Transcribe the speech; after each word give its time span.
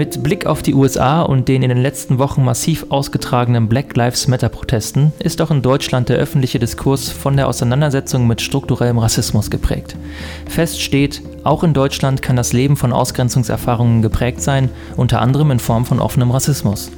Mit 0.00 0.22
Blick 0.22 0.46
auf 0.46 0.62
die 0.62 0.72
USA 0.72 1.20
und 1.20 1.46
den 1.46 1.62
in 1.62 1.68
den 1.68 1.82
letzten 1.82 2.18
Wochen 2.18 2.42
massiv 2.42 2.86
ausgetragenen 2.88 3.68
Black 3.68 3.94
Lives 3.94 4.28
Matter-Protesten 4.28 5.12
ist 5.18 5.42
auch 5.42 5.50
in 5.50 5.60
Deutschland 5.60 6.08
der 6.08 6.16
öffentliche 6.16 6.58
Diskurs 6.58 7.10
von 7.10 7.36
der 7.36 7.46
Auseinandersetzung 7.48 8.26
mit 8.26 8.40
strukturellem 8.40 8.96
Rassismus 8.96 9.50
geprägt. 9.50 9.96
Fest 10.48 10.80
steht, 10.80 11.20
auch 11.44 11.62
in 11.64 11.74
Deutschland 11.74 12.22
kann 12.22 12.34
das 12.34 12.54
Leben 12.54 12.78
von 12.78 12.94
Ausgrenzungserfahrungen 12.94 14.00
geprägt 14.00 14.40
sein, 14.40 14.70
unter 14.96 15.20
anderem 15.20 15.50
in 15.50 15.58
Form 15.58 15.84
von 15.84 16.00
offenem 16.00 16.30
Rassismus. 16.30 16.90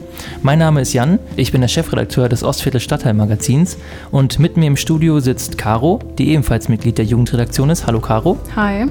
Mein 0.42 0.60
Name 0.60 0.80
ist 0.80 0.92
Jan, 0.92 1.18
ich 1.34 1.50
bin 1.50 1.60
der 1.60 1.66
Chefredakteur 1.66 2.28
des 2.28 2.44
Ostviertel 2.44 2.80
Stadtteil 2.80 3.14
Magazins 3.14 3.78
und 4.12 4.38
mit 4.38 4.56
mir 4.56 4.68
im 4.68 4.76
Studio 4.76 5.18
sitzt 5.18 5.58
Caro, 5.58 5.98
die 6.18 6.28
ebenfalls 6.28 6.68
Mitglied 6.68 6.98
der 6.98 7.04
Jugendredaktion 7.04 7.68
ist. 7.68 7.84
Hallo 7.84 7.98
Caro. 7.98 8.38
Hi. 8.54 8.86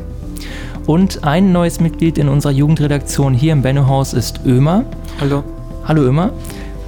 Und 0.88 1.24
ein 1.24 1.52
neues 1.52 1.80
Mitglied 1.80 2.18
in 2.18 2.28
unserer 2.28 2.52
Jugendredaktion 2.52 3.34
hier 3.34 3.54
im 3.54 3.62
Bennohaus 3.62 4.14
ist 4.14 4.42
Ömer. 4.46 4.84
Hallo. 5.20 5.44
Hallo 5.86 6.04
Ömer. 6.04 6.32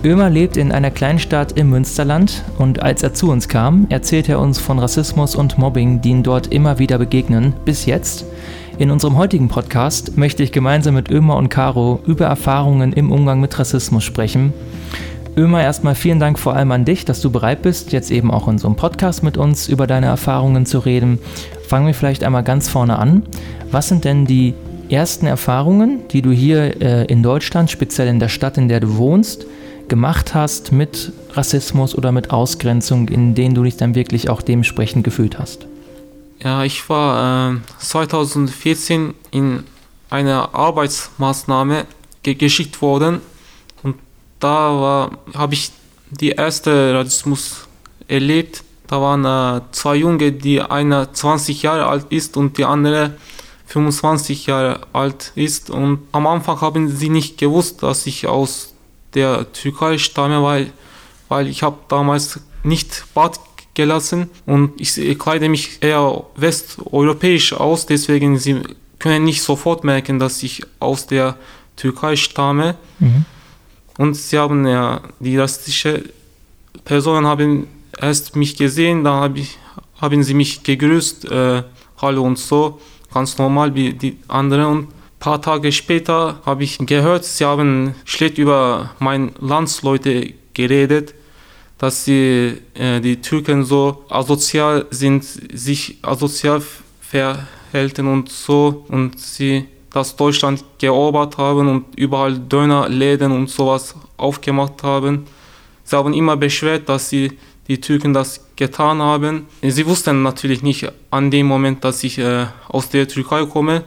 Ömer 0.03 0.29
lebt 0.29 0.57
in 0.57 0.71
einer 0.71 0.91
Kleinstadt 0.91 1.53
im 1.53 1.69
Münsterland 1.69 2.43
und 2.57 2.81
als 2.81 3.03
er 3.03 3.13
zu 3.13 3.31
uns 3.31 3.47
kam, 3.47 3.85
erzählt 3.89 4.27
er 4.27 4.39
uns 4.39 4.59
von 4.59 4.79
Rassismus 4.79 5.35
und 5.35 5.57
Mobbing, 5.57 6.01
die 6.01 6.09
ihn 6.09 6.23
dort 6.23 6.47
immer 6.47 6.79
wieder 6.79 6.97
begegnen, 6.97 7.53
bis 7.63 7.85
jetzt. 7.85 8.25
In 8.79 8.91
unserem 8.91 9.15
heutigen 9.15 9.47
Podcast 9.47 10.17
möchte 10.17 10.41
ich 10.43 10.51
gemeinsam 10.51 10.95
mit 10.95 11.09
Ömer 11.09 11.37
und 11.37 11.49
Caro 11.49 12.01
über 12.05 12.25
Erfahrungen 12.25 12.91
im 12.91 13.11
Umgang 13.11 13.39
mit 13.39 13.57
Rassismus 13.57 14.03
sprechen. 14.03 14.51
Ömer, 15.35 15.63
erstmal 15.63 15.95
vielen 15.95 16.19
Dank 16.19 16.37
vor 16.37 16.55
allem 16.55 16.71
an 16.71 16.85
dich, 16.85 17.05
dass 17.05 17.19
du 17.19 17.31
bereit 17.31 17.63
bist, 17.63 17.91
jetzt 17.91 18.11
eben 18.11 18.29
auch 18.29 18.47
in 18.47 18.59
so 18.59 18.67
einem 18.67 18.75
Podcast 18.75 19.23
mit 19.23 19.35
uns 19.35 19.67
über 19.67 19.87
deine 19.87 20.05
Erfahrungen 20.05 20.67
zu 20.67 20.77
reden. 20.77 21.17
Fangen 21.67 21.87
wir 21.87 21.95
vielleicht 21.95 22.23
einmal 22.23 22.43
ganz 22.43 22.69
vorne 22.69 22.99
an. 22.99 23.23
Was 23.71 23.87
sind 23.87 24.05
denn 24.05 24.27
die 24.27 24.53
ersten 24.89 25.25
Erfahrungen, 25.25 26.07
die 26.09 26.21
du 26.21 26.29
hier 26.29 26.79
äh, 26.79 27.05
in 27.05 27.23
Deutschland, 27.23 27.71
speziell 27.71 28.09
in 28.09 28.19
der 28.19 28.29
Stadt, 28.29 28.59
in 28.59 28.67
der 28.67 28.79
du 28.79 28.97
wohnst, 28.97 29.47
gemacht 29.87 30.35
hast 30.35 30.71
mit 30.71 31.11
Rassismus 31.31 31.97
oder 31.97 32.11
mit 32.11 32.29
Ausgrenzung, 32.29 33.07
in 33.07 33.33
denen 33.33 33.55
du 33.55 33.63
dich 33.63 33.75
dann 33.75 33.95
wirklich 33.95 34.29
auch 34.29 34.43
dementsprechend 34.43 35.03
gefühlt 35.03 35.39
hast? 35.39 35.65
Ja, 36.43 36.63
ich 36.63 36.87
war 36.89 37.53
äh, 37.53 37.57
2014 37.79 39.15
in 39.31 39.63
eine 40.11 40.53
Arbeitsmaßnahme 40.53 41.85
ge 42.21 42.35
geschickt 42.35 42.83
worden 42.83 43.21
da 44.43 45.09
habe 45.33 45.53
ich 45.53 45.71
die 46.11 46.31
erste 46.31 46.93
Rassismus 46.93 47.67
erlebt. 48.07 48.63
Da 48.87 49.01
waren 49.01 49.25
äh, 49.25 49.61
zwei 49.71 49.95
Junge, 49.95 50.31
die 50.31 50.61
einer 50.61 51.13
20 51.13 51.63
Jahre 51.63 51.87
alt 51.87 52.07
ist 52.09 52.35
und 52.35 52.57
die 52.57 52.65
andere 52.65 53.13
25 53.67 54.47
Jahre 54.47 54.81
alt 54.91 55.31
ist 55.35 55.69
und 55.69 55.99
am 56.11 56.27
Anfang 56.27 56.61
haben 56.61 56.89
sie 56.89 57.09
nicht 57.09 57.37
gewusst, 57.37 57.81
dass 57.81 58.05
ich 58.05 58.27
aus 58.27 58.73
der 59.13 59.51
Türkei 59.53 59.97
stamme, 59.97 60.43
weil, 60.43 60.71
weil 61.29 61.47
ich 61.47 61.63
habe 61.63 61.77
damals 61.87 62.39
nicht 62.63 63.05
Bad 63.13 63.39
gelassen 63.73 64.29
und 64.45 64.79
ich 64.79 65.17
kleide 65.17 65.49
mich 65.49 65.81
eher 65.81 66.23
westeuropäisch 66.35 67.53
aus, 67.53 67.85
deswegen 67.85 68.37
sie 68.37 68.61
können 68.99 69.23
nicht 69.23 69.41
sofort 69.41 69.83
merken, 69.83 70.19
dass 70.19 70.43
ich 70.43 70.63
aus 70.79 71.07
der 71.07 71.37
Türkei 71.75 72.15
stamme. 72.15 72.75
Mhm. 72.99 73.25
Und 73.97 74.15
sie 74.15 74.37
haben 74.37 74.65
ja, 74.65 75.01
die 75.19 75.37
rassistische 75.37 76.03
Personen 76.85 77.27
haben 77.27 77.67
erst 77.99 78.35
mich 78.35 78.57
gesehen, 78.57 79.03
dann 79.03 79.21
hab 79.21 79.37
ich, 79.37 79.57
haben 80.01 80.23
sie 80.23 80.33
mich 80.33 80.63
gegrüßt, 80.63 81.25
äh, 81.31 81.63
hallo 81.97 82.23
und 82.23 82.39
so 82.39 82.79
ganz 83.13 83.37
normal 83.37 83.75
wie 83.75 83.93
die 83.93 84.17
anderen. 84.27 84.65
Und 84.65 84.79
ein 84.89 85.19
paar 85.19 85.41
Tage 85.41 85.71
später 85.71 86.41
habe 86.45 86.63
ich 86.63 86.79
gehört, 86.79 87.23
sie 87.23 87.45
haben 87.45 87.95
schlecht 88.05 88.37
über 88.37 88.91
meine 88.99 89.31
Landsleute 89.39 90.33
geredet, 90.53 91.13
dass 91.77 92.05
sie, 92.05 92.57
äh, 92.73 92.99
die 92.99 93.21
Türken 93.21 93.63
so 93.63 94.05
asozial 94.09 94.85
sind, 94.89 95.23
sich 95.23 95.97
asozial 96.01 96.61
verhalten 97.01 98.07
und 98.07 98.29
so 98.29 98.85
und 98.87 99.19
sie 99.19 99.65
das 99.93 100.15
Deutschland 100.15 100.63
erobert 100.81 101.37
haben 101.37 101.69
und 101.69 101.85
überall 101.95 102.37
Dönerläden 102.37 103.31
und 103.31 103.49
sowas 103.49 103.95
aufgemacht 104.17 104.83
haben. 104.83 105.25
Sie 105.85 105.95
haben 105.95 106.13
immer 106.13 106.35
beschwert, 106.35 106.89
dass 106.89 107.09
sie 107.09 107.37
die 107.67 107.79
Türken 107.79 108.13
das 108.13 108.45
getan 108.55 109.01
haben. 109.01 109.47
Sie 109.61 109.85
wussten 109.85 110.23
natürlich 110.23 110.63
nicht 110.63 110.91
an 111.11 111.31
dem 111.31 111.47
Moment, 111.47 111.83
dass 111.83 112.03
ich 112.03 112.17
äh, 112.17 112.47
aus 112.67 112.89
der 112.89 113.07
Türkei 113.07 113.45
komme. 113.45 113.83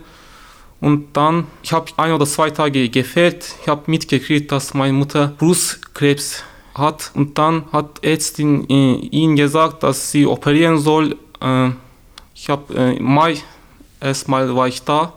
Und 0.81 1.17
dann, 1.17 1.47
ich 1.63 1.73
habe 1.73 1.91
ein 1.97 2.13
oder 2.13 2.27
zwei 2.27 2.51
Tage 2.51 2.89
gefehlt. 2.89 3.55
Ich 3.63 3.69
habe 3.69 3.83
mitgekriegt, 3.87 4.53
dass 4.53 4.75
meine 4.75 4.93
Mutter 4.93 5.29
Brustkrebs 5.39 6.45
hat. 6.75 7.11
Und 7.15 7.39
dann 7.39 7.65
hat 7.73 8.05
Ärztin 8.05 8.69
äh, 8.71 8.95
ihnen 8.95 9.37
gesagt, 9.37 9.83
dass 9.83 10.11
sie 10.11 10.27
operieren 10.27 10.79
soll. 10.79 11.17
Äh, 11.41 11.71
ich 12.35 12.49
habe 12.49 12.75
äh, 12.75 13.01
Mai 13.01 13.39
erstmal 14.01 14.55
war 14.55 14.69
ich 14.69 14.83
da. 14.83 15.13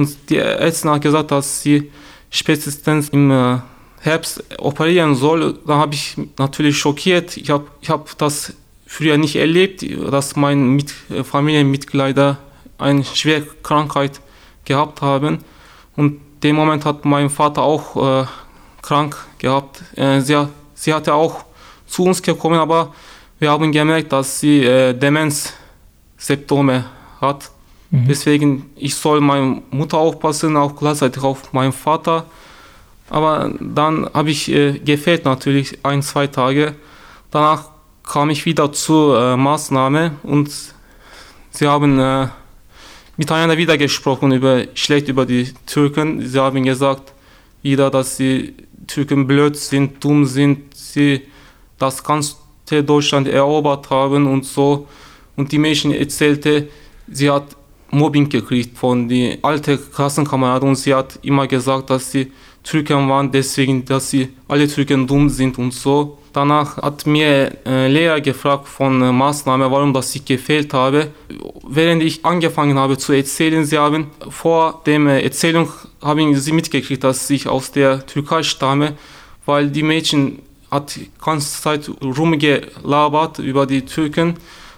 Und 0.00 0.30
die 0.30 0.38
Ärztin 0.38 0.90
hat 0.90 1.02
gesagt, 1.02 1.30
dass 1.30 1.60
sie 1.60 1.90
spätestens 2.30 3.10
im 3.10 3.30
äh, 3.30 3.58
Herbst 4.00 4.42
operieren 4.58 5.14
soll, 5.14 5.58
dann 5.66 5.76
habe 5.76 5.94
ich 5.94 6.16
natürlich 6.38 6.78
schockiert. 6.78 7.36
Ich 7.36 7.50
habe 7.50 7.66
ich 7.82 7.90
hab 7.90 8.16
das 8.16 8.54
früher 8.86 9.18
nicht 9.18 9.36
erlebt, 9.36 9.84
dass 10.10 10.36
meine 10.36 10.62
Mit 10.62 10.90
Familienmitglieder 10.90 12.38
eine 12.78 13.04
schwere 13.04 13.46
Krankheit 13.62 14.22
gehabt 14.64 15.02
haben. 15.02 15.44
Und 15.96 16.18
dem 16.42 16.56
Moment 16.56 16.86
hat 16.86 17.04
mein 17.04 17.28
Vater 17.28 17.60
auch 17.60 18.22
äh, 18.22 18.26
krank 18.80 19.18
gehabt. 19.36 19.82
Äh, 19.96 20.20
sie, 20.22 20.48
sie 20.72 20.94
hatte 20.94 21.12
auch 21.12 21.44
zu 21.86 22.04
uns 22.04 22.22
gekommen, 22.22 22.58
aber 22.58 22.94
wir 23.38 23.50
haben 23.50 23.70
gemerkt, 23.70 24.12
dass 24.12 24.40
sie 24.40 24.64
äh, 24.64 24.94
Demenzsymptome 24.94 26.86
hat. 27.20 27.50
Mhm. 27.90 28.06
Deswegen 28.06 28.70
ich 28.76 28.94
soll 28.94 29.20
meine 29.20 29.62
Mutter 29.70 29.98
aufpassen, 29.98 30.56
auch 30.56 30.76
gleichzeitig 30.76 31.22
auf 31.22 31.52
meinen 31.52 31.72
Vater. 31.72 32.26
Aber 33.08 33.52
dann 33.60 34.08
habe 34.14 34.30
ich 34.30 34.50
äh, 34.50 34.78
gefehlt 34.78 35.24
natürlich 35.24 35.78
ein, 35.84 36.02
zwei 36.02 36.28
Tage. 36.28 36.74
Danach 37.30 37.70
kam 38.04 38.30
ich 38.30 38.46
wieder 38.46 38.72
zur 38.72 39.20
äh, 39.20 39.36
Maßnahme 39.36 40.12
und 40.22 40.50
sie 41.50 41.66
haben 41.66 41.98
äh, 41.98 42.28
miteinander 43.16 43.56
wieder 43.56 43.76
gesprochen 43.76 44.32
über 44.32 44.64
schlecht 44.74 45.08
über 45.08 45.26
die 45.26 45.52
Türken. 45.66 46.26
Sie 46.26 46.40
haben 46.40 46.62
gesagt 46.62 47.12
wieder, 47.62 47.90
dass 47.90 48.16
die 48.16 48.54
Türken 48.86 49.26
blöd 49.26 49.56
sind, 49.56 50.02
dumm 50.02 50.24
sind, 50.24 50.74
sie 50.76 51.22
das 51.78 52.02
ganze 52.02 52.36
Deutschland 52.70 53.26
erobert 53.28 53.90
haben 53.90 54.26
und 54.26 54.44
so. 54.44 54.86
Und 55.36 55.50
die 55.52 55.58
Mädchen 55.58 55.92
erzählte, 55.92 56.68
sie 57.08 57.30
hat 57.30 57.56
Mobbing 57.90 58.28
gekriegt 58.28 58.78
von 58.78 59.08
den 59.08 59.42
alten 59.42 59.78
Klassenkameraden 59.92 60.68
und 60.68 60.76
sie 60.76 60.94
hat 60.94 61.18
immer 61.22 61.46
gesagt, 61.46 61.90
dass 61.90 62.10
sie 62.10 62.30
Türken 62.62 63.08
waren, 63.08 63.32
deswegen, 63.32 63.84
dass 63.84 64.10
sie 64.10 64.28
alle 64.46 64.68
Türken 64.68 65.06
dumm 65.06 65.28
sind 65.28 65.58
und 65.58 65.72
so. 65.72 66.18
Danach 66.32 66.76
hat 66.76 67.06
mir 67.06 67.56
äh, 67.66 67.88
Lehrer 67.88 68.20
gefragt 68.20 68.68
von 68.68 69.02
äh, 69.02 69.10
Maßnahme, 69.10 69.70
warum 69.70 69.92
das 69.92 70.14
ich 70.14 70.24
gefehlt 70.24 70.72
habe. 70.72 71.08
Während 71.66 72.02
ich 72.02 72.24
angefangen 72.24 72.78
habe 72.78 72.96
zu 72.98 73.12
erzählen, 73.12 73.64
sie 73.64 73.78
haben 73.78 74.08
vor 74.28 74.82
der 74.86 75.00
äh, 75.00 75.24
Erzählung 75.24 75.68
haben 76.02 76.34
sie 76.36 76.52
mitgekriegt, 76.52 77.02
dass 77.02 77.28
ich 77.30 77.48
aus 77.48 77.72
der 77.72 78.06
Türkei 78.06 78.42
stamme, 78.42 78.92
weil 79.44 79.70
die 79.70 79.82
Mädchen 79.82 80.38
hat 80.70 80.94
die 80.94 81.10
ganze 81.20 81.60
Zeit 81.60 81.90
rumgelabert 82.00 83.40
über 83.40 83.66
die 83.66 83.84
Türken 83.84 84.36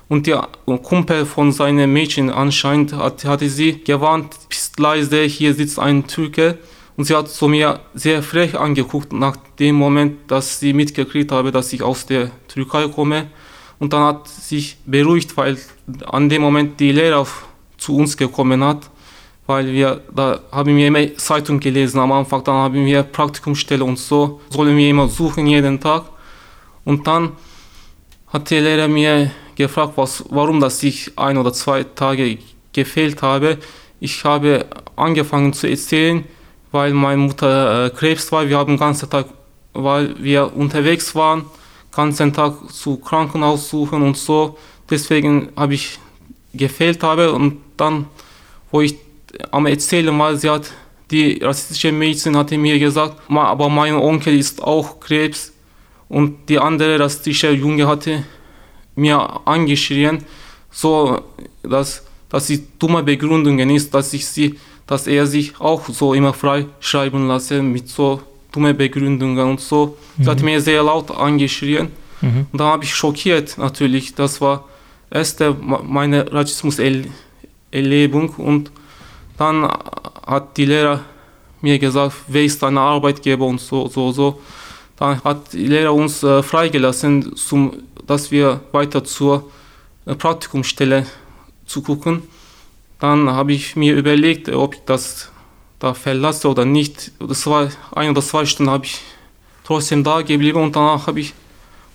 und 0.09 0.27
der 0.27 0.49
Kumpel 0.83 1.25
von 1.25 1.53
seinen 1.53 1.93
Mädchen 1.93 2.31
anscheinend 2.31 2.93
hat, 2.93 3.25
hatte 3.25 3.49
sie 3.49 3.83
gewarnt, 3.83 4.37
bist 4.49 4.79
leise, 4.79 5.23
hier 5.23 5.55
sitzt 5.55 5.79
ein 5.79 6.07
Türke. 6.07 6.59
Und 6.97 7.05
sie 7.05 7.17
hat 7.17 7.29
zu 7.29 7.49
mir 7.49 7.81
sehr 7.95 8.23
frech 8.23 8.59
angeguckt 8.59 9.13
nach 9.13 9.37
dem 9.59 9.77
Moment, 9.77 10.31
dass 10.31 10.61
sie 10.61 10.75
mitgekriegt 10.75 11.33
habe, 11.33 11.51
dass 11.51 11.73
ich 11.73 11.83
aus 11.83 12.05
der 12.05 12.31
Türkei 12.49 12.87
komme. 12.89 13.29
Und 13.79 13.95
dann 13.95 14.03
hat 14.03 14.29
sich 14.29 14.77
beruhigt, 14.85 15.37
weil 15.37 15.57
an 16.07 16.29
dem 16.29 16.43
Moment 16.43 16.79
die 16.79 16.93
Lehrer 16.93 17.27
zu 17.79 17.97
uns 17.97 18.17
gekommen 18.17 18.63
hat, 18.63 18.91
weil 19.47 19.73
wir 19.73 20.03
da 20.15 20.41
haben 20.53 20.77
wir 20.77 20.87
immer 20.87 21.17
Zeitung 21.17 21.59
gelesen 21.59 21.99
am 21.99 22.13
Anfang, 22.13 22.45
dann 22.45 22.55
haben 22.55 22.87
wir 22.87 23.03
Praktikumsstelle 23.03 23.83
und 23.83 23.99
so 23.99 24.41
sollen 24.51 24.77
wir 24.77 24.89
immer 24.89 25.09
suchen 25.09 25.47
jeden 25.47 25.81
Tag. 25.81 26.05
Und 26.85 27.07
dann 27.07 27.33
hat 28.29 28.51
der 28.51 28.61
Lehrer 28.61 28.89
mir 28.89 29.31
gefragt, 29.63 29.93
was, 29.97 30.25
warum 30.29 30.61
dass 30.61 30.83
ich 30.83 31.13
ein 31.17 31.39
oder 31.39 31.53
zwei 31.53 31.85
Tage 31.85 32.39
gefehlt 32.73 33.23
habe. 33.23 33.59
Ich 34.01 34.25
habe 34.25 34.67
angefangen 34.97 35.53
zu 35.53 35.69
erzählen, 35.69 36.25
weil 36.71 36.93
meine 36.93 37.19
Mutter 37.19 37.87
äh, 37.87 37.91
Krebs 37.91 38.33
war. 38.33 38.49
Wir 38.49 38.59
haben 38.59 38.75
den 38.75 38.79
ganzen 38.79 39.09
Tag, 39.09 39.27
weil 39.73 40.15
wir 40.23 40.55
unterwegs 40.57 41.15
waren, 41.15 41.45
ganzen 41.95 42.33
Tag 42.33 42.55
zu 42.71 42.97
Krankenhaus 42.97 43.69
suchen 43.69 44.03
und 44.03 44.17
so. 44.17 44.59
Deswegen 44.91 45.51
habe 45.57 45.75
ich 45.75 45.99
gefehlt 46.55 47.03
habe 47.03 47.33
und 47.33 47.59
dann, 47.77 48.07
wo 48.71 48.81
ich 48.81 48.97
am 49.51 49.67
Erzählen 49.67 50.19
war, 50.19 50.37
sie 50.37 50.51
hat 50.51 50.73
die 51.13 51.39
rassistische 51.43 51.93
Mädchen 51.93 52.37
hatte 52.37 52.57
mir 52.57 52.79
gesagt, 52.79 53.21
aber 53.29 53.69
mein 53.69 53.95
Onkel 53.95 54.35
ist 54.39 54.63
auch 54.63 54.99
Krebs. 54.99 55.53
Und 56.09 56.49
die 56.49 56.59
andere 56.59 56.99
rassistische 56.99 57.51
Junge 57.51 57.87
hatte 57.87 58.25
mir 58.95 59.41
angeschrien, 59.47 60.25
so 60.71 61.21
dass, 61.63 62.03
dass 62.29 62.47
sie 62.47 62.67
dumme 62.79 63.03
Begründungen 63.03 63.71
ist, 63.71 63.95
dass 63.95 64.13
ich 64.13 64.27
sie, 64.27 64.59
dass 64.87 65.07
er 65.07 65.27
sich 65.27 65.61
auch 65.61 65.89
so 65.89 66.15
immer 66.15 66.33
frei 66.35 66.67
schreiben 66.81 67.29
lasse 67.29 67.63
mit 67.63 67.89
so 67.89 68.21
dumme 68.53 68.75
Begründungen 68.75 69.51
und 69.51 69.61
so. 69.61 69.97
Mhm. 70.17 70.25
Sie 70.25 70.31
hat 70.31 70.43
mir 70.43 70.61
sehr 70.61 70.83
laut 70.83 71.11
angeschrien. 71.11 71.89
Mhm. 72.21 72.47
Und 72.53 72.61
da 72.61 72.65
habe 72.73 72.85
ich 72.85 72.95
schockiert 72.95 73.57
natürlich. 73.59 74.15
Das 74.15 74.41
war 74.41 74.65
erste 75.11 75.55
meine 75.55 76.33
Rassismus-Erlebung 76.33 78.31
und 78.31 78.71
dann 79.37 79.69
hat 80.27 80.57
die 80.57 80.67
Lehrer 80.67 81.01
mir 81.61 81.79
gesagt, 81.79 82.15
wer 82.29 82.45
ist 82.45 82.63
dein 82.63 82.79
Arbeitgeber 82.79 83.47
und 83.47 83.61
so, 83.61 83.89
so, 83.89 84.13
so. 84.13 84.41
Dann 84.97 85.23
hat 85.25 85.53
die 85.53 85.67
Lehrer 85.67 85.95
uns 85.95 86.23
äh, 86.23 86.43
freigelassen, 86.43 87.35
zum, 87.37 87.73
dass 88.07 88.31
wir 88.31 88.61
weiter 88.73 89.05
zur 89.05 89.51
äh, 90.07 90.15
Praktikumsstelle 90.15 91.07
zu 91.67 91.83
gucken. 91.83 92.23
Dann 92.99 93.31
habe 93.31 93.53
ich 93.53 93.77
mir 93.77 93.95
überlegt, 93.97 94.49
ob 94.49 94.75
ich 94.75 94.81
das 94.87 95.31
da 95.79 95.95
verlasse 95.95 96.49
oder 96.49 96.65
nicht. 96.65 97.13
Das 97.19 97.47
war 97.47 97.69
ein 97.95 98.11
oder 98.11 98.23
zwei 98.23 98.45
Stunden 98.45 98.71
habe 98.71 98.85
ich 98.87 99.01
trotzdem 99.65 100.05
da 100.05 100.23
geblieben 100.23 100.63
und 100.63 100.77
danach 100.77 101.07
habe 101.07 101.21
ich 101.21 101.35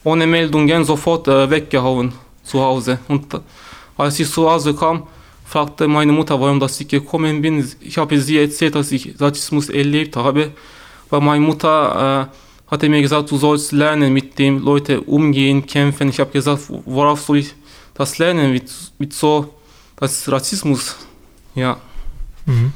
ohne 0.03 0.27
Meldungen 0.27 0.83
sofort 0.83 1.27
äh, 1.27 1.49
weggehauen 1.49 2.13
zu 2.43 2.61
Hause. 2.61 2.99
Und 3.07 3.27
als 3.97 4.19
ich 4.19 4.29
zu 4.29 4.49
Hause 4.49 4.73
kam, 4.73 5.07
fragte 5.45 5.87
meine 5.87 6.11
Mutter, 6.11 6.39
warum 6.39 6.59
dass 6.59 6.79
ich 6.79 6.87
gekommen 6.87 7.41
bin. 7.41 7.69
Ich 7.79 7.97
habe 7.97 8.19
sie 8.19 8.37
erzählt, 8.37 8.75
dass 8.75 8.91
ich 8.91 9.19
Rassismus 9.19 9.69
erlebt 9.69 10.15
habe. 10.15 10.51
Weil 11.09 11.21
meine 11.21 11.45
Mutter 11.45 12.29
äh, 12.29 12.46
hatte 12.67 12.89
mir 12.89 13.01
gesagt, 13.01 13.31
du 13.31 13.37
sollst 13.37 13.71
lernen, 13.71 14.13
mit 14.13 14.37
dem 14.37 14.59
Leute 14.59 15.01
umgehen, 15.01 15.65
kämpfen. 15.65 16.09
Ich 16.09 16.19
habe 16.19 16.31
gesagt, 16.31 16.63
worauf 16.85 17.21
soll 17.21 17.37
ich 17.37 17.55
das 17.93 18.17
lernen, 18.17 18.51
mit, 18.51 18.71
mit 18.99 19.13
so, 19.13 19.53
das 19.95 20.19
ist 20.19 20.31
Rassismus. 20.31 20.95
Ja. 21.55 21.77
Mhm. 22.45 22.73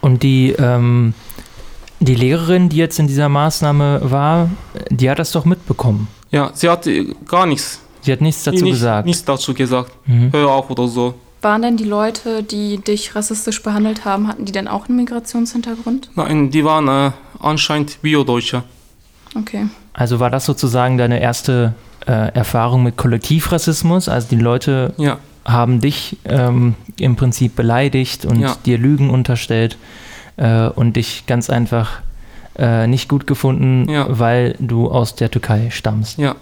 Und 0.00 0.22
die, 0.22 0.50
ähm, 0.58 1.14
die 2.00 2.14
Lehrerin, 2.14 2.68
die 2.68 2.76
jetzt 2.76 2.98
in 2.98 3.06
dieser 3.06 3.28
Maßnahme 3.28 4.00
war, 4.02 4.50
die 4.90 5.08
hat 5.10 5.18
das 5.18 5.32
doch 5.32 5.44
mitbekommen. 5.44 6.08
Ja, 6.30 6.50
sie 6.54 6.68
hat 6.68 6.88
gar 7.26 7.46
nichts. 7.46 7.80
Sie 8.02 8.12
hat 8.12 8.20
nichts 8.20 8.44
dazu 8.44 8.64
nicht, 8.64 8.74
gesagt. 8.74 9.06
Nichts 9.06 9.24
dazu 9.24 9.54
gesagt. 9.54 9.92
Mhm. 10.06 10.32
Hör 10.32 10.50
auf 10.50 10.70
oder 10.70 10.86
so. 10.86 11.14
Waren 11.40 11.62
denn 11.62 11.76
die 11.76 11.84
Leute, 11.84 12.42
die 12.42 12.78
dich 12.78 13.14
rassistisch 13.14 13.62
behandelt 13.62 14.04
haben, 14.04 14.26
hatten 14.28 14.44
die 14.44 14.52
denn 14.52 14.66
auch 14.68 14.88
einen 14.88 14.96
Migrationshintergrund? 14.96 16.10
Nein, 16.16 16.50
die 16.50 16.64
waren 16.64 16.88
äh, 16.88 17.12
anscheinend 17.38 18.02
Bio-Deutsche. 18.02 18.64
Okay. 19.34 19.66
Also 19.92 20.20
war 20.20 20.30
das 20.30 20.44
sozusagen 20.44 20.98
deine 20.98 21.20
erste 21.20 21.74
äh, 22.06 22.32
Erfahrung 22.34 22.82
mit 22.82 22.96
Kollektivrassismus? 22.96 24.08
Also 24.08 24.28
die 24.30 24.36
Leute 24.36 24.94
ja. 24.96 25.18
haben 25.44 25.80
dich 25.80 26.16
ähm, 26.24 26.74
im 26.98 27.16
Prinzip 27.16 27.56
beleidigt 27.56 28.24
und 28.24 28.40
ja. 28.40 28.56
dir 28.64 28.78
Lügen 28.78 29.10
unterstellt 29.10 29.76
äh, 30.36 30.68
und 30.68 30.96
dich 30.96 31.26
ganz 31.26 31.50
einfach 31.50 32.00
äh, 32.56 32.86
nicht 32.86 33.08
gut 33.08 33.26
gefunden, 33.26 33.88
ja. 33.90 34.06
weil 34.08 34.56
du 34.58 34.90
aus 34.90 35.14
der 35.14 35.30
Türkei 35.30 35.68
stammst. 35.70 36.18
Ja. 36.18 36.34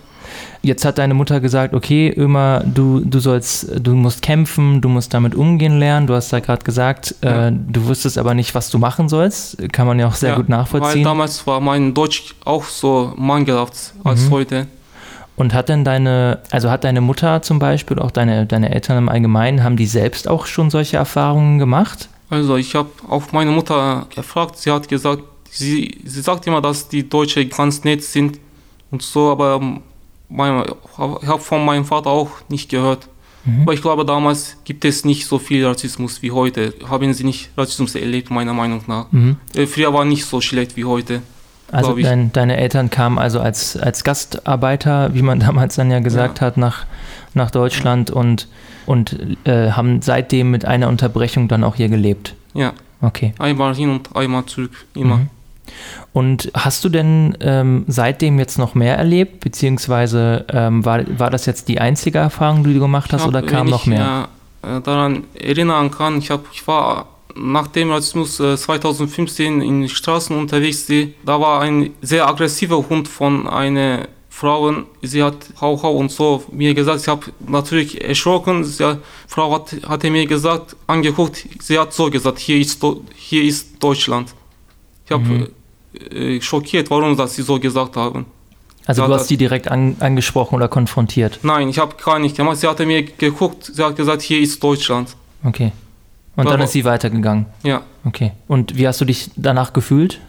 Jetzt 0.63 0.85
hat 0.85 0.99
deine 0.99 1.15
Mutter 1.15 1.41
gesagt, 1.41 1.75
okay, 1.75 2.13
Ömer, 2.17 2.63
du, 2.65 3.01
du 3.01 3.21
sollst, 3.21 3.69
du 3.81 3.95
musst 3.95 4.23
kämpfen, 4.23 4.81
du 4.81 4.89
musst 4.89 5.15
damit 5.15 5.35
umgehen 5.35 5.79
lernen. 5.79 6.07
Du 6.07 6.15
hast 6.15 6.33
da 6.33 6.41
gerade 6.41 6.65
gesagt, 6.65 7.15
äh, 7.23 7.27
ja. 7.27 7.49
äh, 7.49 7.53
du 7.53 7.87
wusstest 7.87 8.19
aber 8.19 8.35
nicht, 8.35 8.55
was 8.55 8.71
du 8.71 8.79
machen 8.79 9.09
sollst. 9.09 9.57
Kann 9.73 9.87
man 9.87 9.99
ja 9.99 10.09
auch 10.09 10.15
sehr 10.15 10.31
ja, 10.31 10.37
gut 10.37 10.49
nachvollziehen. 10.49 10.97
Weil 10.97 11.05
damals 11.05 11.47
war 11.47 11.61
mein 11.61 11.95
Deutsch 11.95 12.35
auch 12.45 12.65
so 12.65 13.13
mangelhaft 13.17 13.93
als 14.03 14.27
mhm. 14.27 14.31
heute. 14.31 14.67
Und 15.37 15.53
hat 15.53 15.69
denn 15.69 15.85
deine, 15.85 16.41
also 16.51 16.71
hat 16.71 16.85
deine 16.85 17.03
Mutter 17.03 17.43
zum 17.43 17.59
Beispiel, 17.59 17.99
auch 17.99 18.11
deine, 18.11 18.47
deine 18.47 18.75
Eltern 18.75 18.99
im 18.99 19.09
Allgemeinen, 19.09 19.63
haben 19.63 19.77
die 19.77 19.87
selbst 19.87 20.29
auch 20.29 20.47
schon 20.47 20.71
solche 20.71 20.97
Erfahrungen 20.97 21.59
gemacht? 21.59 22.09
Also 22.31 22.57
ich 22.57 22.75
habe 22.75 22.89
auch 23.09 23.31
meine 23.33 23.51
Mutter 23.51 24.07
gefragt, 24.15 24.57
sie 24.57 24.73
hat 24.73 24.89
gesagt, 24.89 25.23
sie, 25.51 26.01
sie 26.05 26.21
sagt 26.23 26.47
immer, 26.47 26.61
dass 26.61 26.89
die 26.89 27.09
Deutschen 27.09 27.49
ganz 27.51 27.85
nett 27.85 28.03
sind 28.03 28.41
und 28.91 29.03
so, 29.03 29.31
aber 29.31 29.61
mein, 30.29 30.65
ich 30.65 31.29
habe 31.29 31.41
von 31.41 31.65
meinem 31.65 31.85
Vater 31.85 32.11
auch 32.11 32.31
nicht 32.49 32.69
gehört. 32.69 33.09
Mhm. 33.45 33.63
Aber 33.63 33.73
ich 33.73 33.83
glaube, 33.83 34.05
damals 34.05 34.57
gibt 34.65 34.85
es 34.85 35.05
nicht 35.05 35.27
so 35.27 35.39
viel 35.39 35.65
Rassismus 35.65 36.23
wie 36.23 36.33
heute. 36.33 36.75
Haben 36.89 37.13
sie 37.15 37.25
nicht 37.25 37.51
Rassismus 37.57 37.95
erlebt, 37.95 38.31
meiner 38.31 38.53
Meinung 38.53 38.83
nach. 38.87 39.07
Mhm. 39.13 39.37
Äh, 39.55 39.67
früher 39.67 39.95
war 39.95 40.05
nicht 40.05 40.25
so 40.25 40.41
schlecht 40.41 40.77
wie 40.77 40.85
heute. 40.85 41.23
Also 41.73 41.97
dein, 41.97 42.33
deine 42.33 42.57
Eltern 42.57 42.91
kamen 42.91 43.19
also 43.19 43.41
als, 43.41 43.77
als 43.77 44.05
Gastarbeiter, 44.05 45.15
wie 45.15 45.23
man 45.23 45.41
damals 45.41 45.77
dann 45.77 45.91
ja 45.91 46.01
gesagt 46.01 46.41
ja. 46.41 46.47
hat, 46.47 46.57
nach, 46.57 46.87
nach 47.35 47.51
Deutschland 47.51 48.11
und, 48.11 48.49
und 48.85 49.37
äh, 49.45 49.71
haben 49.71 50.03
seitdem 50.03 50.51
mit 50.51 50.65
einer 50.65 50.89
Unterbrechung 50.89 51.49
dann 51.49 51.65
auch 51.65 51.77
hier 51.77 51.89
gelebt. 51.89 52.35
Ja. 52.55 52.73
Okay. 53.03 53.35
Einmal 53.39 53.75
hin 53.75 53.91
und 53.91 54.17
einmal 54.17 54.47
zurück, 54.47 54.73
immer. 54.95 55.19
Mhm. 55.19 55.31
Und 56.13 56.51
hast 56.55 56.85
du 56.85 56.89
denn 56.89 57.37
ähm, 57.41 57.85
seitdem 57.89 58.39
jetzt 58.39 58.59
noch 58.59 58.75
mehr 58.75 58.97
erlebt, 58.97 59.41
beziehungsweise 59.41 60.47
ähm, 60.53 60.85
war, 60.85 61.01
war 61.19 61.31
das 61.31 61.47
jetzt 61.47 61.69
die 61.69 61.81
einzige 61.81 62.19
Erfahrung, 62.19 62.65
die 62.65 62.75
du 62.75 62.81
gemacht 62.81 63.13
hast, 63.13 63.23
hab, 63.23 63.29
oder 63.29 63.43
kam 63.43 63.69
noch 63.69 63.87
mehr? 63.87 64.29
Ich 64.63 64.69
äh, 64.69 64.81
daran 64.81 65.25
erinnern 65.35 65.91
kann, 65.91 66.19
ich, 66.19 66.31
hab, 66.31 66.45
ich 66.53 66.67
war 66.67 67.07
nach 67.35 67.69
dem 67.69 67.91
Rassismus 67.91 68.41
äh, 68.41 68.57
2015 68.57 69.61
in 69.61 69.89
Straßen 69.89 70.37
unterwegs, 70.37 70.87
die, 70.87 71.15
da 71.25 71.41
war 71.41 71.61
ein 71.61 71.91
sehr 72.01 72.27
aggressiver 72.27 72.89
Hund 72.89 73.09
von 73.09 73.47
einer 73.47 74.09
Frau, 74.37 74.71
sie 75.01 75.23
hat 75.23 75.37
Hau 75.63 75.83
Hau 75.83 75.97
und 75.97 76.11
so 76.11 76.45
mir 76.53 76.75
gesagt, 76.75 77.01
ich 77.01 77.09
habe 77.09 77.27
natürlich 77.47 78.05
erschrocken, 78.05 78.63
die 78.65 78.99
Frau 79.27 79.55
hat, 79.55 79.75
hatte 79.89 80.11
mir 80.11 80.27
gesagt, 80.27 80.77
angeguckt, 80.87 81.47
sie 81.61 81.79
hat 81.79 81.95
so 81.95 82.11
gesagt, 82.11 82.39
hier 82.39 82.59
ist, 82.59 82.85
hier 83.15 83.45
ist 83.45 83.83
Deutschland. 83.83 84.35
Ich 85.07 85.13
habe 85.13 85.25
mhm. 85.25 85.49
äh, 86.11 86.41
schockiert, 86.41 86.91
warum 86.91 87.17
das 87.17 87.35
sie 87.35 87.43
so 87.43 87.59
gesagt 87.59 87.97
haben. 87.97 88.27
Also 88.87 89.03
sie 89.03 89.09
du 89.09 89.15
hast 89.15 89.29
sie 89.29 89.37
direkt 89.37 89.69
an, 89.69 89.97
angesprochen 90.01 90.55
oder 90.57 90.69
konfrontiert? 90.69 91.41
Nein, 91.43 91.69
ich 91.69 91.79
habe 91.79 91.97
gar 92.03 92.19
nicht 92.19 92.37
gemacht. 92.37 92.59
Sie 92.59 92.69
hatte 92.69 92.87
mir 92.87 93.03
geguckt, 93.03 93.71
sie 93.73 93.83
hat 93.83 93.97
gesagt, 93.97 94.23
hier 94.23 94.41
ist 94.41 94.63
Deutschland. 94.63 95.17
Okay. 95.45 95.73
Und 96.37 96.51
dann 96.51 96.61
ist 96.61 96.73
sie 96.73 96.85
weitergegangen? 96.85 97.47
Ja. 97.63 97.83
Okay. 98.05 98.33
Und 98.47 98.77
wie 98.77 98.87
hast 98.87 99.01
du 99.01 99.05
dich 99.05 99.31
danach 99.37 99.73
gefühlt? 99.73 100.21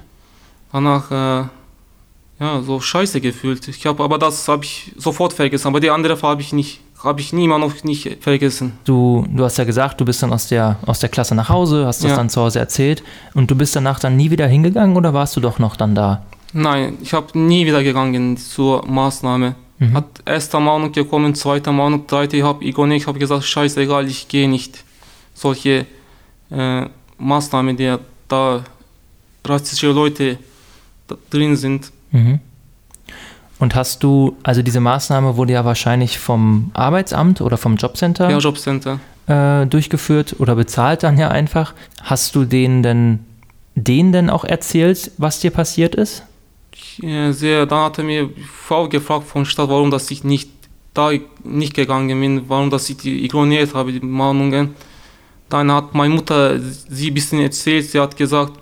Danach, 0.72 1.12
äh, 1.12 1.48
ja, 2.40 2.62
so 2.62 2.80
scheiße 2.80 3.20
gefühlt. 3.20 3.68
Ich 3.68 3.86
habe, 3.86 4.04
aber 4.04 4.18
das 4.18 4.48
habe 4.48 4.64
ich 4.64 4.94
sofort 4.96 5.34
vergessen. 5.34 5.68
Aber 5.68 5.80
die 5.80 5.90
andere 5.90 6.20
habe 6.22 6.42
ich 6.42 6.54
nicht 6.54 6.80
habe 7.04 7.22
ich 7.22 7.34
nie 7.34 7.46
immer 7.46 7.60
noch 7.60 7.84
nicht 7.84 8.18
vergessen. 8.22 8.74
Du, 8.84 9.26
du 9.30 9.44
hast 9.44 9.58
ja 9.58 9.64
gesagt, 9.64 10.02
du 10.02 10.06
bist 10.06 10.24
dann 10.24 10.34
aus 10.34 10.48
der, 10.48 10.78
aus 10.86 11.00
der 11.00 11.10
Klasse 11.10 11.36
nach 11.36 11.50
Hause, 11.50 11.86
hast 11.86 12.04
das 12.04 12.12
ja. 12.12 12.18
dann 12.18 12.30
zu 12.30 12.42
Hause 12.42 12.60
erzählt 12.60 13.04
und 13.34 13.52
du 13.52 13.56
bist 13.56 13.76
danach 13.76 14.00
dann 14.00 14.18
nie 14.18 14.32
wieder 14.32 14.48
hingegangen 14.48 14.96
oder 14.98 15.14
warst 15.14 15.36
du 15.36 15.40
doch 15.40 15.60
noch 15.60 15.76
dann 15.76 15.96
da? 15.96 16.24
Nein, 16.54 16.98
ich 17.02 17.14
habe 17.14 17.38
nie 17.38 17.66
wieder 17.66 17.84
gegangen 17.84 18.38
zur 18.38 18.86
Maßnahme. 18.88 19.56
Mhm. 19.80 19.94
Hat 19.94 20.06
erster 20.26 20.60
Mahnung 20.60 20.92
gekommen, 20.92 21.36
zweiter 21.36 21.72
Mahnung, 21.72 22.08
dritte, 22.08 22.38
ich 22.38 22.44
habe 22.44 22.64
ich 22.64 23.08
habe 23.08 23.20
gesagt, 23.20 23.44
scheißegal, 23.44 24.08
ich 24.08 24.28
gehe 24.28 24.50
nicht. 24.50 24.84
Solche 25.36 25.86
äh, 26.50 26.86
Maßnahmen, 27.20 27.78
die 27.78 27.96
da 28.28 28.64
rassistische 29.46 29.92
Leute 29.92 30.40
da 31.08 31.16
drin 31.30 31.56
sind. 31.56 31.92
Mhm. 32.12 32.40
Und 33.60 33.76
hast 33.76 34.04
du, 34.04 34.38
also 34.44 34.62
diese 34.62 34.80
Maßnahme 34.80 35.36
wurde 35.36 35.54
ja 35.54 35.66
wahrscheinlich 35.66 36.20
vom 36.20 36.70
Arbeitsamt 36.74 37.42
oder 37.42 37.58
vom 37.58 37.76
Jobcenter, 37.76 38.30
ja, 38.30 38.38
Jobcenter. 38.38 39.00
Äh, 39.28 39.66
durchgeführt 39.66 40.36
oder 40.40 40.56
bezahlt 40.56 41.04
dann 41.04 41.18
ja 41.18 41.30
einfach. 41.30 41.74
Hast 42.02 42.36
du 42.36 42.46
denen 42.46 42.84
denn, 42.84 43.20
denen 43.76 44.12
denn 44.12 44.30
auch 44.30 44.44
erzählt, 44.44 45.12
was 45.18 45.40
dir 45.40 45.52
passiert 45.52 45.96
ist? 45.96 46.24
Ja, 47.02 47.34
sehr, 47.34 47.66
dann 47.66 47.86
hat 47.86 47.98
er 47.98 48.04
mir 48.04 48.30
Frau 48.52 48.88
gefragt 48.88 49.28
von 49.28 49.46
Stadt, 49.46 49.70
warum 49.70 49.92
dass 49.92 50.10
ich 50.12 50.24
nicht 50.24 50.50
da 50.94 51.12
nicht 51.44 51.76
gegangen 51.76 52.20
bin, 52.20 52.50
warum 52.50 52.70
dass 52.70 52.90
ich 52.90 52.98
die 52.98 53.24
ignoriert 53.24 53.74
habe, 53.74 53.92
die 53.92 54.00
Mahnungen. 54.00 54.76
Dann 55.50 55.72
hat 55.72 55.94
meine 55.94 56.14
Mutter 56.14 56.60
sie 56.60 57.12
ein 57.12 57.14
bisschen 57.14 57.40
erzählt, 57.40 57.86
sie 57.86 58.00
hat 58.00 58.18
gesagt, 58.18 58.54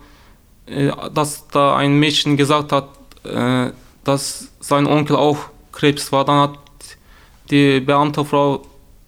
äh, 0.66 0.92
dass 1.14 1.48
da 1.48 1.78
ein 1.78 1.98
Mädchen 1.98 2.38
gesagt 2.38 2.72
hat, 2.72 2.90
äh, 3.24 3.72
dass 4.06 4.48
sein 4.62 4.88
Onkel 4.88 5.18
auch 5.18 5.38
Krebs 5.74 6.12
war. 6.14 6.24
Dann 6.24 6.40
hat 6.40 6.60
die 7.50 7.82
Beamtefrau 7.82 8.62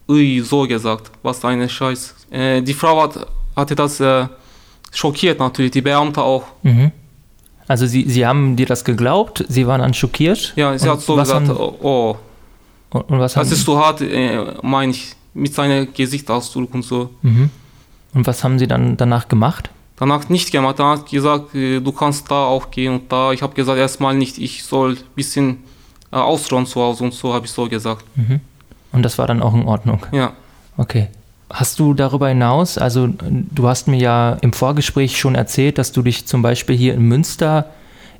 Ui, 0.10 0.39
so 0.42 0.66
gesagt, 0.68 1.12
was 1.22 1.44
eine 1.44 1.68
Scheiß. 1.68 2.16
Äh, 2.32 2.62
die 2.62 2.74
Frau 2.74 3.01
hat, 3.01 3.27
hatte 3.56 3.75
das 3.75 4.00
äh, 4.00 4.27
schockiert 4.92 5.39
natürlich, 5.39 5.72
die 5.72 5.82
Beamte 5.82 6.22
auch. 6.22 6.44
Mhm. 6.63 6.92
Also 7.68 7.86
sie, 7.86 8.10
sie 8.10 8.25
haben 8.25 8.56
dir 8.56 8.66
das 8.66 8.86
geglaubt, 8.86 9.44
sie 9.50 9.68
waren 9.68 9.82
dann 9.82 9.94
schockiert? 9.94 10.54
Ja, 10.56 10.77
sie 10.77 10.88
und 10.88 10.94
hat 10.94 11.01
so 11.01 11.16
gesagt, 11.16 11.50
haben, 11.50 11.58
oh, 11.58 12.16
und, 12.89 13.10
und 13.10 13.20
was 13.20 13.34
das 13.34 13.51
ist 13.51 13.66
so 13.66 13.77
hart, 13.77 14.00
äh, 14.00 14.54
meine 14.62 14.92
ich, 14.92 15.13
mit 15.34 15.54
seinem 15.54 15.94
Gesichtsausdruck 15.94 16.74
und 16.74 16.84
so. 16.84 17.10
Mhm. 17.22 17.50
Und 18.13 18.25
was 18.25 18.46
haben 18.46 18.58
sie 18.58 18.68
dann 18.68 18.96
danach 18.96 19.27
gemacht? 19.27 19.70
Danach 19.98 20.30
nicht 20.30 20.51
gemacht. 20.51 20.80
Danach 20.80 21.00
hat 21.00 21.10
gesagt, 21.10 21.54
äh, 21.56 21.80
du 21.82 21.92
kannst 21.92 22.30
da 22.32 22.46
auch 22.46 22.72
gehen 22.72 22.94
und 22.94 23.12
da. 23.12 23.32
Ich 23.34 23.42
habe 23.42 23.54
gesagt, 23.54 23.77
erstmal 23.77 24.16
nicht, 24.16 24.38
ich 24.38 24.63
soll 24.63 24.92
ein 24.94 24.98
bisschen 25.16 25.58
äh, 26.12 26.16
ausruhen 26.16 26.66
zu 26.66 26.82
Hause 26.82 27.04
und 27.04 27.13
so 27.13 27.34
habe 27.34 27.46
ich 27.46 27.51
so 27.51 27.68
gesagt. 27.68 28.06
Mhm. 28.16 28.39
Und 28.94 29.04
das 29.04 29.18
war 29.18 29.27
dann 29.27 29.42
auch 29.42 29.54
in 29.54 29.63
Ordnung? 29.68 30.06
Ja. 30.12 30.34
Okay. 30.77 31.08
Hast 31.50 31.80
du 31.80 31.94
darüber 31.94 32.27
hinaus, 32.27 32.77
also 32.77 33.08
du 33.08 33.68
hast 33.68 33.88
mir 33.88 33.98
ja 34.00 34.34
im 34.42 34.51
Vorgespräch 34.51 35.18
schon 35.18 35.34
erzählt, 35.36 35.77
dass 35.77 35.94
du 35.94 36.01
dich 36.01 36.25
zum 36.25 36.42
Beispiel 36.42 36.75
hier 36.75 36.94
in 36.94 37.04
Münster 37.04 37.70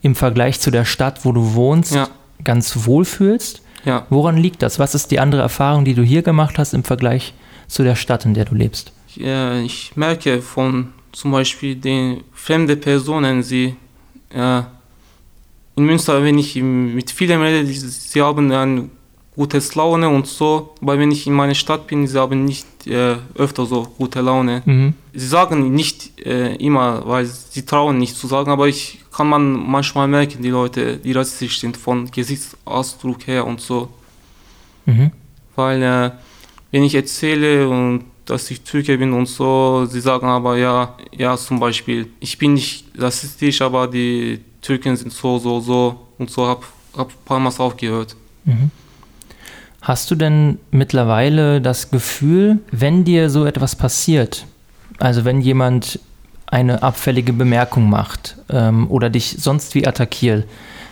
im 0.02 0.16
Vergleich 0.16 0.60
zu 0.62 0.72
der 0.72 0.86
Stadt, 0.86 1.26
wo 1.26 1.34
du 1.34 1.54
wohnst, 1.54 1.94
Ja. 1.94 2.08
ganz 2.46 2.86
wohl 2.86 3.04
fühlst. 3.04 3.62
Ja. 3.84 4.06
Woran 4.10 4.38
liegt 4.38 4.62
das? 4.62 4.80
Was 4.80 4.96
ist 4.96 5.12
die 5.12 5.20
andere 5.20 5.42
Erfahrung, 5.42 5.84
die 5.84 5.94
du 5.94 6.04
hier 6.04 6.22
gemacht 6.22 6.58
hast 6.58 6.74
im 6.74 6.84
Vergleich 6.86 7.34
zu 7.68 7.84
der 7.84 7.96
Stadt, 7.96 8.24
in 8.26 8.34
der 8.34 8.46
du 8.46 8.56
lebst? 8.56 8.94
Ich, 9.10 9.20
äh, 9.22 9.62
ich 9.62 9.96
merke 9.98 10.42
von 10.42 10.94
zum 11.12 11.32
Beispiel 11.32 11.76
den 11.76 12.24
fremden 12.34 12.80
Personen, 12.80 13.44
sie 13.44 13.76
äh, 14.30 14.62
in 15.76 15.86
Münster, 15.86 16.24
wenn 16.24 16.38
ich 16.40 16.56
mit 16.56 17.12
vielen 17.12 17.42
rede, 17.42 17.66
sie 17.66 18.22
haben 18.22 18.52
ein 18.52 18.90
gutes 19.36 19.76
Laune 19.76 20.10
und 20.10 20.26
so, 20.26 20.74
aber 20.82 20.98
wenn 20.98 21.12
ich 21.12 21.28
in 21.28 21.34
meiner 21.34 21.54
Stadt 21.54 21.86
bin, 21.86 22.08
sie 22.08 22.20
haben 22.20 22.44
nicht 22.44 22.66
äh, 22.88 23.18
öfter 23.36 23.68
so 23.68 23.84
gute 23.84 24.22
Laune. 24.22 24.64
Mhm. 24.66 24.96
Sie 25.14 25.28
sagen 25.28 25.74
nicht 25.74 26.20
äh, 26.26 26.56
immer, 26.56 27.04
weil 27.06 27.28
sie 27.28 27.64
trauen 27.64 28.00
nicht 28.00 28.16
zu 28.16 28.26
sagen, 28.26 28.50
aber 28.50 28.68
ich 28.68 29.00
kann 29.16 29.30
man 29.30 29.54
manchmal 29.54 30.08
merken, 30.08 30.42
die 30.42 30.50
Leute, 30.50 30.98
die 30.98 31.12
rassistisch 31.12 31.60
sind, 31.60 31.78
von 31.78 32.10
Gesichtsausdruck 32.10 33.28
her 33.28 33.46
und 33.46 33.62
so. 33.62 33.90
Mhm. 34.88 35.12
Weil 35.56 35.84
äh, 35.84 36.12
wenn 36.72 36.84
ich 36.84 36.96
erzähle 36.96 37.70
und 37.70 38.06
dass 38.28 38.52
ich 38.52 38.62
Türke 38.62 38.98
bin 38.98 39.14
und 39.14 39.26
so, 39.26 39.86
sie 39.86 40.02
sagen 40.02 40.28
aber 40.28 40.58
ja, 40.58 40.96
ja 41.16 41.36
zum 41.38 41.60
Beispiel, 41.60 42.08
ich 42.20 42.38
bin 42.38 42.54
nicht 42.54 42.86
rassistisch, 42.98 43.62
aber 43.62 43.88
die 43.88 44.42
Türken 44.62 44.96
sind 44.96 45.12
so, 45.12 45.40
so, 45.40 45.60
so 45.60 46.08
und 46.18 46.30
so, 46.30 46.46
hab, 46.46 46.64
hab 46.96 47.10
ein 47.10 47.26
paar 47.26 47.40
Mal 47.40 47.54
aufgehört. 47.58 48.16
Mhm. 48.44 48.70
Hast 49.82 50.12
du 50.12 50.16
denn 50.16 50.60
mittlerweile 50.72 51.62
das 51.62 51.90
Gefühl, 51.90 52.60
wenn 52.72 53.06
dir 53.06 53.30
so 53.30 53.46
etwas 53.46 53.76
passiert, 53.76 54.46
also 55.00 55.24
wenn 55.24 55.40
jemand 55.40 56.00
eine 56.48 56.84
abfällige 56.84 57.34
Bemerkung 57.34 57.90
macht 57.90 58.38
ähm, 58.50 58.90
oder 58.90 59.10
dich 59.10 59.38
sonst 59.40 59.76
wie 59.76 59.88
attackiert, 59.88 60.46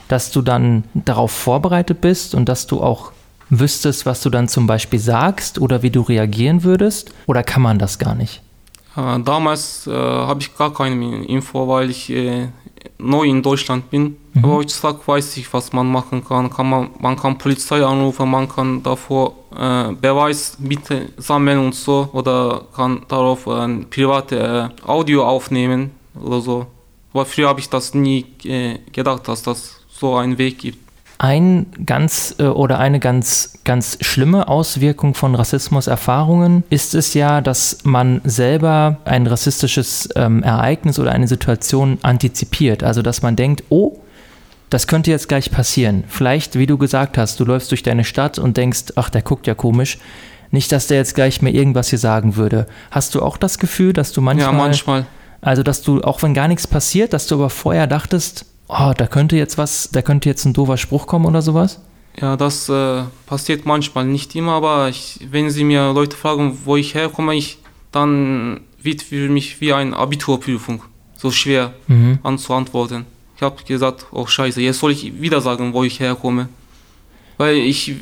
dass 0.07 0.31
du 0.31 0.41
dann 0.41 0.83
darauf 0.93 1.31
vorbereitet 1.31 1.99
bist 1.99 2.35
und 2.35 2.47
dass 2.47 2.67
du 2.67 2.81
auch 2.81 3.11
wüsstest, 3.49 4.05
was 4.05 4.21
du 4.21 4.29
dann 4.29 4.47
zum 4.47 4.67
Beispiel 4.67 4.99
sagst 4.99 5.59
oder 5.59 5.81
wie 5.81 5.91
du 5.91 6.01
reagieren 6.01 6.63
würdest? 6.63 7.13
Oder 7.27 7.43
kann 7.43 7.61
man 7.61 7.79
das 7.79 7.99
gar 7.99 8.15
nicht? 8.15 8.41
Äh, 8.95 9.19
damals 9.19 9.87
äh, 9.87 9.91
habe 9.91 10.41
ich 10.41 10.55
gar 10.57 10.73
keine 10.73 11.25
Info, 11.25 11.67
weil 11.67 11.89
ich 11.89 12.09
äh, 12.09 12.47
neu 12.97 13.23
in 13.23 13.41
Deutschland 13.41 13.89
bin. 13.89 14.17
Mhm. 14.33 14.45
Aber 14.45 14.53
heutzutage 14.55 14.99
weiß 15.05 15.37
ich, 15.37 15.51
was 15.53 15.73
man 15.73 15.91
machen 15.91 16.23
kann. 16.25 16.49
kann 16.49 16.69
man, 16.69 16.89
man 16.99 17.15
kann 17.15 17.37
Polizei 17.37 17.83
anrufen, 17.83 18.29
man 18.29 18.47
kann 18.47 18.83
davor 18.83 19.35
äh, 19.55 19.93
Beweis 19.93 20.57
bitte 20.59 21.09
sammeln 21.17 21.59
und 21.59 21.75
so 21.75 22.09
oder 22.13 22.63
kann 22.75 23.01
darauf 23.07 23.47
ein 23.47 23.89
private 23.89 24.71
äh, 24.85 24.87
Audio 24.87 25.25
aufnehmen 25.25 25.91
oder 26.19 26.41
so. 26.41 26.67
Aber 27.13 27.25
früher 27.25 27.47
habe 27.47 27.59
ich 27.59 27.69
das 27.69 27.93
nie 27.93 28.25
äh, 28.43 28.79
gedacht, 28.91 29.27
dass 29.27 29.43
das 29.43 29.81
so 29.89 30.15
einen 30.15 30.37
Weg 30.37 30.59
gibt. 30.59 30.84
Ein 31.17 31.67
ganz 31.85 32.35
äh, 32.39 32.43
oder 32.43 32.79
eine 32.79 32.99
ganz, 32.99 33.59
ganz 33.63 33.97
schlimme 34.01 34.49
Auswirkung 34.49 35.13
von 35.13 35.33
Rassismuserfahrungen 35.33 36.63
ist 36.69 36.93
es 36.93 37.13
ja, 37.13 37.39
dass 37.39 37.79
man 37.83 38.19
selber 38.25 38.97
ein 39.05 39.25
rassistisches 39.25 40.09
ähm, 40.15 40.43
Ereignis 40.43 40.99
oder 40.99 41.13
eine 41.13 41.27
Situation 41.27 41.99
antizipiert. 42.01 42.83
Also, 42.83 43.01
dass 43.01 43.21
man 43.21 43.37
denkt, 43.37 43.63
oh, 43.69 43.97
das 44.69 44.87
könnte 44.87 45.11
jetzt 45.11 45.29
gleich 45.29 45.51
passieren. 45.51 46.03
Vielleicht, 46.07 46.57
wie 46.57 46.65
du 46.65 46.77
gesagt 46.77 47.17
hast, 47.17 47.39
du 47.39 47.45
läufst 47.45 47.71
durch 47.71 47.83
deine 47.83 48.03
Stadt 48.03 48.37
und 48.37 48.57
denkst, 48.57 48.93
ach, 48.95 49.09
der 49.09 49.21
guckt 49.21 49.47
ja 49.47 49.53
komisch. 49.53 49.99
Nicht, 50.51 50.71
dass 50.71 50.87
der 50.87 50.97
jetzt 50.97 51.15
gleich 51.15 51.41
mir 51.41 51.51
irgendwas 51.51 51.89
hier 51.89 51.99
sagen 51.99 52.35
würde. 52.35 52.65
Hast 52.91 53.15
du 53.15 53.21
auch 53.21 53.37
das 53.37 53.57
Gefühl, 53.57 53.93
dass 53.93 54.11
du 54.11 54.21
manchmal, 54.21 54.51
ja, 54.51 54.57
manchmal. 54.57 55.05
also 55.41 55.63
dass 55.63 55.81
du, 55.81 56.01
auch 56.01 56.23
wenn 56.23 56.33
gar 56.33 56.47
nichts 56.47 56.67
passiert, 56.67 57.13
dass 57.13 57.27
du 57.27 57.35
aber 57.35 57.49
vorher 57.49 57.87
dachtest, 57.87 58.45
oh, 58.67 58.93
da 58.95 59.07
könnte 59.07 59.35
jetzt 59.35 59.57
was, 59.57 59.89
da 59.91 60.01
könnte 60.01 60.29
jetzt 60.29 60.45
ein 60.45 60.53
doofer 60.53 60.77
Spruch 60.77 61.07
kommen 61.07 61.25
oder 61.25 61.41
sowas? 61.41 61.79
Ja, 62.19 62.37
das 62.37 62.69
äh, 62.69 63.03
passiert 63.25 63.65
manchmal, 63.65 64.05
nicht 64.05 64.35
immer, 64.35 64.53
aber 64.53 64.89
ich, 64.89 65.19
wenn 65.31 65.49
Sie 65.49 65.63
mir 65.65 65.91
Leute 65.91 66.15
fragen, 66.15 66.57
wo 66.63 66.77
ich 66.77 66.93
herkomme, 66.95 67.35
ich, 67.35 67.57
dann 67.91 68.61
wird 68.81 69.01
für 69.01 69.29
mich 69.29 69.59
wie 69.61 69.73
eine 69.73 69.95
Abiturprüfung 69.95 70.81
so 71.17 71.31
schwer 71.31 71.73
Mhm. 71.87 72.19
anzuantworten. 72.23 73.05
Ich 73.35 73.41
habe 73.41 73.61
gesagt, 73.63 74.05
oh 74.11 74.25
scheiße, 74.27 74.61
jetzt 74.61 74.79
soll 74.79 74.91
ich 74.91 75.19
wieder 75.19 75.41
sagen, 75.41 75.73
wo 75.73 75.83
ich 75.83 75.99
herkomme. 75.99 76.47
Weil 77.37 77.57
ich 77.57 77.93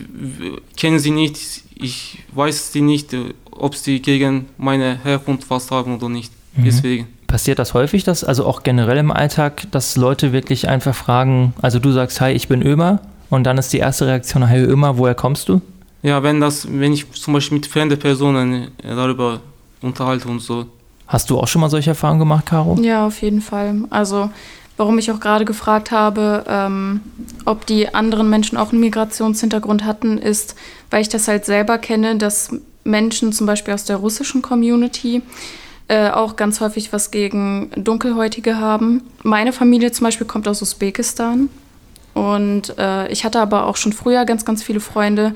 kenne 0.78 1.00
sie 1.00 1.10
nicht, 1.10 1.64
ich 1.76 2.20
weiß 2.34 2.72
sie 2.72 2.82
nicht, 2.82 3.14
äh, 3.14 3.34
ob 3.50 3.76
sie 3.76 4.00
gegen 4.00 4.46
meine 4.58 5.00
Herkunft 5.04 5.50
was 5.50 5.72
haben 5.72 5.96
oder 5.96 6.10
nicht. 6.10 6.32
Mhm. 6.56 6.64
Deswegen. 6.66 7.08
Passiert 7.34 7.58
das 7.58 7.74
häufig, 7.74 8.04
dass, 8.04 8.24
also 8.24 8.46
auch 8.46 8.62
generell 8.62 8.98
im 8.98 9.10
Alltag, 9.10 9.64
dass 9.72 9.96
Leute 9.96 10.34
wirklich 10.34 10.70
einfach 10.70 10.94
fragen, 10.94 11.56
also 11.64 11.80
du 11.80 11.92
sagst, 11.92 12.22
hi, 12.22 12.32
ich 12.32 12.48
bin 12.48 12.62
Ömer 12.62 13.00
und 13.32 13.46
dann 13.46 13.58
ist 13.58 13.74
die 13.74 13.80
erste 13.80 14.06
Reaktion, 14.06 14.48
hi 14.48 14.60
Ömer, 14.60 15.00
woher 15.00 15.16
kommst 15.16 15.50
du? 15.50 15.60
Ja, 16.04 16.22
wenn 16.22 16.40
das, 16.40 16.68
wenn 16.72 16.94
ich 16.94 17.12
zum 17.14 17.34
Beispiel 17.34 17.58
mit 17.58 17.66
fremden 17.66 17.98
Personen 17.98 18.68
äh, 18.84 18.96
darüber 18.96 19.40
unterhalte 19.82 20.28
und 20.28 20.42
so. 20.42 20.68
Hast 21.08 21.28
du 21.32 21.40
auch 21.40 21.48
schon 21.48 21.62
mal 21.62 21.72
solche 21.72 21.90
Erfahrungen 21.90 22.20
gemacht, 22.20 22.46
Caro? 22.46 22.78
Ja, 22.80 23.08
auf 23.08 23.20
jeden 23.24 23.42
Fall. 23.42 23.82
Also, 23.90 24.30
warum 24.78 25.00
ich 25.00 25.12
auch 25.12 25.20
gerade 25.20 25.44
gefragt 25.44 25.90
habe, 25.90 26.44
ähm, 26.48 27.02
ob 27.46 27.66
die 27.66 27.96
anderen 27.96 28.30
Menschen 28.30 28.60
auch 28.60 28.74
einen 28.74 28.82
Migrationshintergrund 28.82 29.86
hatten, 29.86 30.20
ist, 30.20 30.54
weil 30.92 31.02
ich 31.02 31.10
das 31.10 31.28
halt 31.28 31.46
selber 31.46 31.80
kenne, 31.80 32.16
dass 32.16 32.52
Menschen 32.84 33.34
zum 33.34 33.48
Beispiel 33.48 33.74
aus 33.74 33.86
der 33.86 33.96
russischen 33.96 34.44
Community 34.44 35.24
äh, 35.94 36.10
auch 36.10 36.36
ganz 36.36 36.60
häufig 36.60 36.92
was 36.92 37.12
gegen 37.12 37.70
Dunkelhäutige 37.76 38.58
haben. 38.58 39.04
Meine 39.22 39.54
Familie 39.54 39.92
zum 39.92 40.06
Beispiel 40.06 40.26
kommt 40.26 40.48
aus 40.48 40.60
Usbekistan. 40.64 41.50
Und 42.16 42.76
äh, 42.80 43.12
ich 43.12 43.26
hatte 43.26 43.40
aber 43.40 43.68
auch 43.68 43.78
schon 43.78 43.94
früher 43.94 44.26
ganz, 44.26 44.44
ganz 44.44 44.64
viele 44.64 44.80
Freunde, 44.80 45.36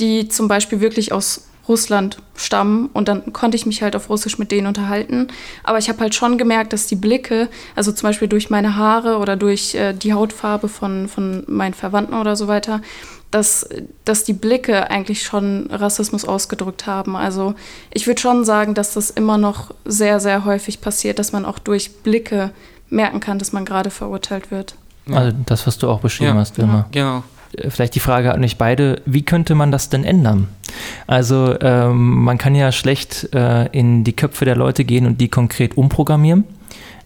die 0.00 0.26
zum 0.26 0.48
Beispiel 0.48 0.80
wirklich 0.80 1.12
aus 1.12 1.46
Russland 1.68 2.18
stammen 2.34 2.90
und 2.92 3.06
dann 3.06 3.32
konnte 3.32 3.56
ich 3.56 3.64
mich 3.64 3.82
halt 3.82 3.94
auf 3.94 4.08
Russisch 4.08 4.38
mit 4.38 4.50
denen 4.50 4.66
unterhalten. 4.66 5.28
Aber 5.62 5.78
ich 5.78 5.88
habe 5.88 6.00
halt 6.00 6.16
schon 6.16 6.36
gemerkt, 6.36 6.72
dass 6.72 6.88
die 6.88 6.96
Blicke, 6.96 7.48
also 7.76 7.92
zum 7.92 8.08
Beispiel 8.08 8.26
durch 8.26 8.50
meine 8.50 8.74
Haare 8.74 9.18
oder 9.18 9.36
durch 9.36 9.76
äh, 9.76 9.92
die 9.92 10.12
Hautfarbe 10.12 10.66
von, 10.66 11.06
von 11.06 11.44
meinen 11.46 11.74
Verwandten 11.74 12.14
oder 12.14 12.34
so 12.34 12.48
weiter, 12.48 12.80
dass, 13.32 13.68
dass 14.04 14.22
die 14.24 14.32
Blicke 14.34 14.88
eigentlich 14.90 15.22
schon 15.24 15.68
Rassismus 15.70 16.24
ausgedrückt 16.24 16.86
haben. 16.86 17.16
Also 17.16 17.54
ich 17.92 18.06
würde 18.06 18.20
schon 18.20 18.44
sagen, 18.44 18.74
dass 18.74 18.94
das 18.94 19.10
immer 19.10 19.38
noch 19.38 19.72
sehr, 19.84 20.20
sehr 20.20 20.44
häufig 20.44 20.80
passiert, 20.80 21.18
dass 21.18 21.32
man 21.32 21.44
auch 21.44 21.58
durch 21.58 21.90
Blicke 22.02 22.50
merken 22.90 23.18
kann, 23.20 23.38
dass 23.40 23.52
man 23.52 23.64
gerade 23.64 23.90
verurteilt 23.90 24.50
wird. 24.50 24.76
Ja. 25.06 25.16
Also 25.16 25.36
das, 25.46 25.66
was 25.66 25.78
du 25.78 25.88
auch 25.88 26.00
beschrieben 26.00 26.34
Ja. 26.34 26.40
hast, 26.40 26.58
Ömer. 26.58 26.86
Genau. 26.92 27.24
Äh, 27.56 27.70
Vielleicht 27.70 27.94
die 27.94 28.00
Frage 28.00 28.32
an 28.32 28.44
euch 28.44 28.58
beide, 28.58 29.02
wie 29.06 29.22
könnte 29.22 29.54
man 29.54 29.72
das 29.72 29.88
denn 29.88 30.04
ändern? 30.04 30.48
Also 31.06 31.54
ähm, 31.60 32.22
man 32.24 32.38
kann 32.38 32.54
ja 32.54 32.70
schlecht 32.72 33.28
äh, 33.34 33.66
in 33.72 34.04
die 34.04 34.14
Köpfe 34.14 34.44
der 34.44 34.56
Leute 34.56 34.84
gehen 34.84 35.06
und 35.06 35.20
die 35.20 35.28
konkret 35.28 35.76
umprogrammieren. 35.76 36.44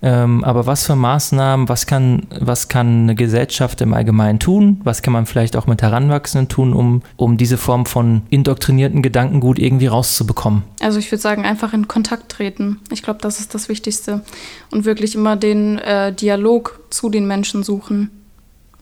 Ähm, 0.07 0.45
aber 0.45 0.67
was 0.67 0.87
für 0.87 0.95
Maßnahmen, 0.95 1.69
was 1.69 1.85
kann, 1.89 2.29
was 2.39 2.69
kann 2.69 3.03
eine 3.03 3.17
Gesellschaft 3.17 3.81
im 3.81 3.93
Allgemeinen 3.93 4.39
tun? 4.39 4.81
Was 4.85 5.03
kann 5.03 5.13
man 5.13 5.27
vielleicht 5.27 5.57
auch 5.57 5.67
mit 5.67 5.83
Heranwachsenden 5.83 6.49
tun, 6.49 6.75
um, 6.75 7.03
um 7.17 7.37
diese 7.37 7.59
Form 7.59 7.87
von 7.87 8.23
indoktrinierten 8.31 9.03
Gedankengut 9.03 9.59
irgendwie 9.59 9.89
rauszubekommen? 9.89 10.63
Also 10.81 11.01
ich 11.01 11.11
würde 11.11 11.23
sagen, 11.23 11.45
einfach 11.45 11.73
in 11.73 11.89
Kontakt 11.89 12.31
treten. 12.31 12.79
Ich 12.93 13.03
glaube, 13.03 13.19
das 13.21 13.41
ist 13.41 13.53
das 13.53 13.69
Wichtigste. 13.69 14.23
Und 14.71 14.85
wirklich 14.85 15.17
immer 15.17 15.35
den 15.35 15.79
äh, 15.79 16.13
Dialog 16.13 16.79
zu 16.89 17.11
den 17.11 17.27
Menschen 17.27 17.65
suchen, 17.65 18.13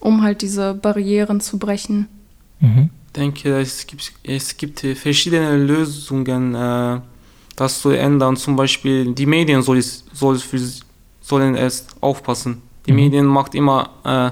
um 0.00 0.22
halt 0.22 0.42
diese 0.42 0.74
Barrieren 0.74 1.40
zu 1.40 1.58
brechen. 1.58 2.06
Mhm. 2.60 2.90
Ich 3.06 3.12
denke, 3.14 3.60
es 3.60 3.86
gibt, 3.86 4.12
es 4.24 4.54
gibt 4.58 4.80
verschiedene 4.80 5.56
Lösungen, 5.56 6.54
äh, 6.54 7.00
das 7.56 7.80
zu 7.80 7.92
ändern. 7.92 8.36
Zum 8.36 8.56
Beispiel 8.56 9.14
die 9.14 9.24
Medien 9.24 9.62
soll 9.62 9.78
es, 9.78 10.04
soll 10.12 10.38
für, 10.38 10.60
sollen 11.24 11.56
es 11.56 11.86
aufpassen. 12.00 12.60
Die 12.86 12.92
Mhm. 12.92 12.96
Medien 12.96 13.24
macht 13.26 13.54
immer 13.54 13.88
äh, 14.04 14.30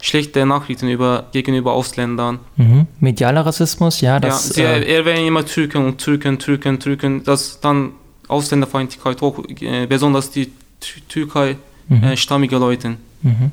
schlechte 0.00 0.46
Nachrichten 0.46 0.88
über, 0.88 1.24
gegenüber 1.32 1.72
Ausländern. 1.72 2.38
Mhm. 2.56 2.86
Medialer 3.00 3.44
Rassismus, 3.44 4.00
ja, 4.00 4.20
das. 4.20 4.50
ja, 4.50 4.54
sie 4.54 4.62
äh, 4.62 4.96
erwähnen 4.98 5.26
immer 5.26 5.44
Türken 5.44 5.84
und 5.84 5.98
Türken, 5.98 6.38
Türken, 6.38 6.78
Türken. 6.78 7.24
Das 7.24 7.58
dann 7.60 7.90
Ausländerfeindlichkeit 8.28 9.20
hoch, 9.20 9.42
äh, 9.60 9.86
besonders 9.86 10.30
die 10.30 10.46
Tü- 10.80 11.02
Türkei 11.08 11.56
mhm. 11.88 12.04
äh, 12.04 12.16
stammige 12.16 12.56
Leute. 12.58 12.96
Mhm. 13.22 13.50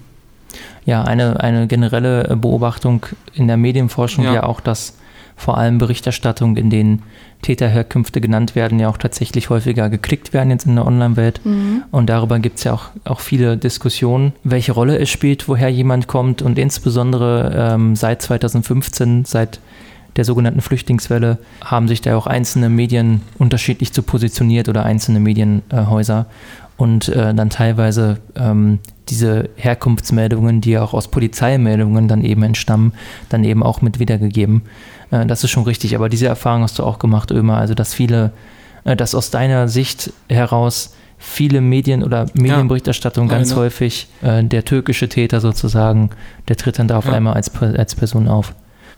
Ja, 0.86 1.02
eine, 1.04 1.40
eine 1.40 1.66
generelle 1.66 2.38
Beobachtung 2.38 3.06
in 3.34 3.48
der 3.48 3.58
Medienforschung 3.58 4.26
ja. 4.26 4.34
Ja. 4.36 4.44
auch, 4.44 4.60
dass 4.62 4.94
vor 5.36 5.58
allem 5.58 5.78
Berichterstattung, 5.78 6.58
in 6.58 6.70
denen 6.70 7.04
Täterherkünfte 7.42 8.22
genannt 8.22 8.56
werden, 8.56 8.80
ja 8.80 8.90
auch 8.90 8.98
tatsächlich 8.98 9.50
häufiger 9.50 9.90
geklickt 9.90 10.34
werden 10.34 10.50
jetzt 10.50 10.66
in 10.66 10.76
der 10.76 10.86
Online-Welt. 10.86 11.42
Mhm. 11.44 11.84
Und 11.92 12.10
darüber 12.10 12.40
gibt 12.40 12.58
es 12.58 12.64
ja 12.64 12.74
auch, 12.74 12.90
auch 13.04 13.20
viele 13.20 13.58
Diskussionen, 13.58 14.34
welche 14.44 14.72
Rolle 14.72 14.98
es 14.98 15.10
spielt, 15.10 15.48
woher 15.48 15.70
jemand 15.70 16.08
kommt 16.08 16.42
und 16.42 16.58
insbesondere 16.58 17.74
ähm, 17.74 17.96
seit 17.96 18.22
2015, 18.22 19.26
seit 19.26 19.60
der 20.16 20.26
sogenannten 20.26 20.62
Flüchtlingswelle, 20.62 21.38
haben 21.64 21.88
sich 21.88 22.02
da 22.02 22.16
auch 22.16 22.28
einzelne 22.28 22.70
Medien 22.70 23.22
unterschiedlich 23.38 23.92
zu 23.92 24.02
positioniert 24.02 24.70
oder 24.70 24.86
einzelne 24.86 25.20
Medienhäuser 25.20 26.28
und 26.78 27.10
äh, 27.10 27.34
dann 27.34 27.50
teilweise 27.50 28.20
ähm, 28.36 28.80
diese 29.10 29.50
Herkunftsmeldungen, 29.56 30.62
die 30.62 30.72
ja 30.72 30.84
auch 30.84 30.94
aus 30.94 31.10
Polizeimeldungen 31.10 32.08
dann 32.08 32.24
eben 32.24 32.44
entstammen, 32.44 32.94
dann 33.30 33.44
eben 33.44 33.64
auch 33.64 33.82
mit 33.82 34.00
wiedergegeben. 34.00 34.64
Äh, 35.12 35.26
das 35.26 35.44
ist 35.44 35.52
schon 35.52 35.64
richtig, 35.64 35.96
aber 35.96 36.10
diese 36.10 36.28
Erfahrung 36.28 36.64
hast 36.64 36.80
du 36.80 36.84
auch 36.84 37.00
gemacht, 37.00 37.32
Ömer, 37.32 37.58
also 37.58 37.74
dass 37.74 37.94
viele, 37.94 38.32
äh, 38.84 38.96
dass 38.96 39.16
aus 39.16 39.32
deiner 39.32 39.68
Sicht 39.68 40.12
heraus 40.30 40.94
viele 41.18 41.62
Medien 41.62 42.04
oder 42.04 42.28
Medienberichterstattung 42.34 43.30
ja. 43.30 43.38
ganz 43.38 43.52
ja, 43.52 43.58
häufig 43.58 44.08
äh, 44.22 44.44
der 44.44 44.66
türkische 44.66 45.10
Täter 45.10 45.42
sozusagen, 45.42 46.10
der 46.48 46.58
tritt 46.58 46.80
dann 46.80 46.88
da 46.88 46.98
auf 46.98 47.06
ja. 47.06 47.14
einmal 47.14 47.34
als, 47.34 47.52
als 47.62 47.96
Person 47.96 48.28
auf. 48.28 48.54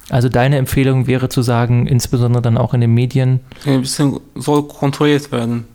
Also 0.10 0.30
deine 0.30 0.58
Empfehlung 0.58 1.08
wäre 1.08 1.30
zu 1.30 1.42
sagen, 1.42 1.86
insbesondere 1.86 2.42
dann 2.42 2.58
auch 2.58 2.74
in 2.74 2.82
den 2.82 2.94
Medien. 2.94 3.42
Ein 3.66 3.82
bisschen 3.82 4.20
soll 4.36 4.64
kontrolliert 4.64 5.32
werden. 5.32 5.66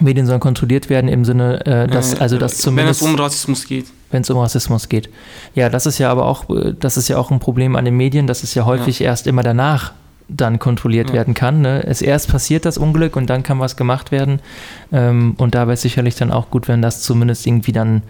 Medien 0.00 0.26
sollen 0.26 0.40
kontrolliert 0.40 0.90
werden 0.90 1.08
im 1.08 1.24
Sinne, 1.24 1.64
äh, 1.66 1.86
dass 1.86 2.14
äh, 2.14 2.18
also 2.18 2.38
das 2.38 2.58
zumindest 2.58 3.02
wenn 3.02 3.08
es 3.08 3.14
um 3.14 3.20
Rassismus 3.20 3.66
geht. 3.66 3.86
Wenn 4.10 4.22
es 4.22 4.30
um 4.30 4.38
Rassismus 4.38 4.88
geht. 4.88 5.08
Ja, 5.54 5.68
das 5.68 5.86
ist 5.86 5.98
ja 5.98 6.10
aber 6.10 6.26
auch, 6.26 6.48
äh, 6.50 6.74
das 6.78 6.96
ist 6.96 7.08
ja 7.08 7.18
auch 7.18 7.30
ein 7.30 7.40
Problem 7.40 7.74
an 7.74 7.84
den 7.84 7.96
Medien, 7.96 8.26
dass 8.26 8.42
es 8.42 8.54
ja 8.54 8.64
häufig 8.64 9.00
ja. 9.00 9.06
erst 9.06 9.26
immer 9.26 9.42
danach 9.42 9.92
dann 10.28 10.58
kontrolliert 10.58 11.08
ja. 11.08 11.14
werden 11.14 11.34
kann. 11.34 11.62
Ne? 11.62 11.84
Es 11.86 12.02
erst 12.02 12.28
passiert 12.28 12.66
das 12.66 12.76
Unglück 12.76 13.16
und 13.16 13.30
dann 13.30 13.42
kann 13.42 13.58
was 13.60 13.76
gemacht 13.76 14.12
werden. 14.12 14.40
Ähm, 14.92 15.34
und 15.38 15.54
da 15.54 15.62
wäre 15.62 15.72
es 15.72 15.82
sicherlich 15.82 16.16
dann 16.16 16.30
auch 16.30 16.50
gut, 16.50 16.68
wenn 16.68 16.82
das 16.82 17.02
zumindest 17.02 17.46
irgendwie 17.46 17.72
dann 17.72 18.02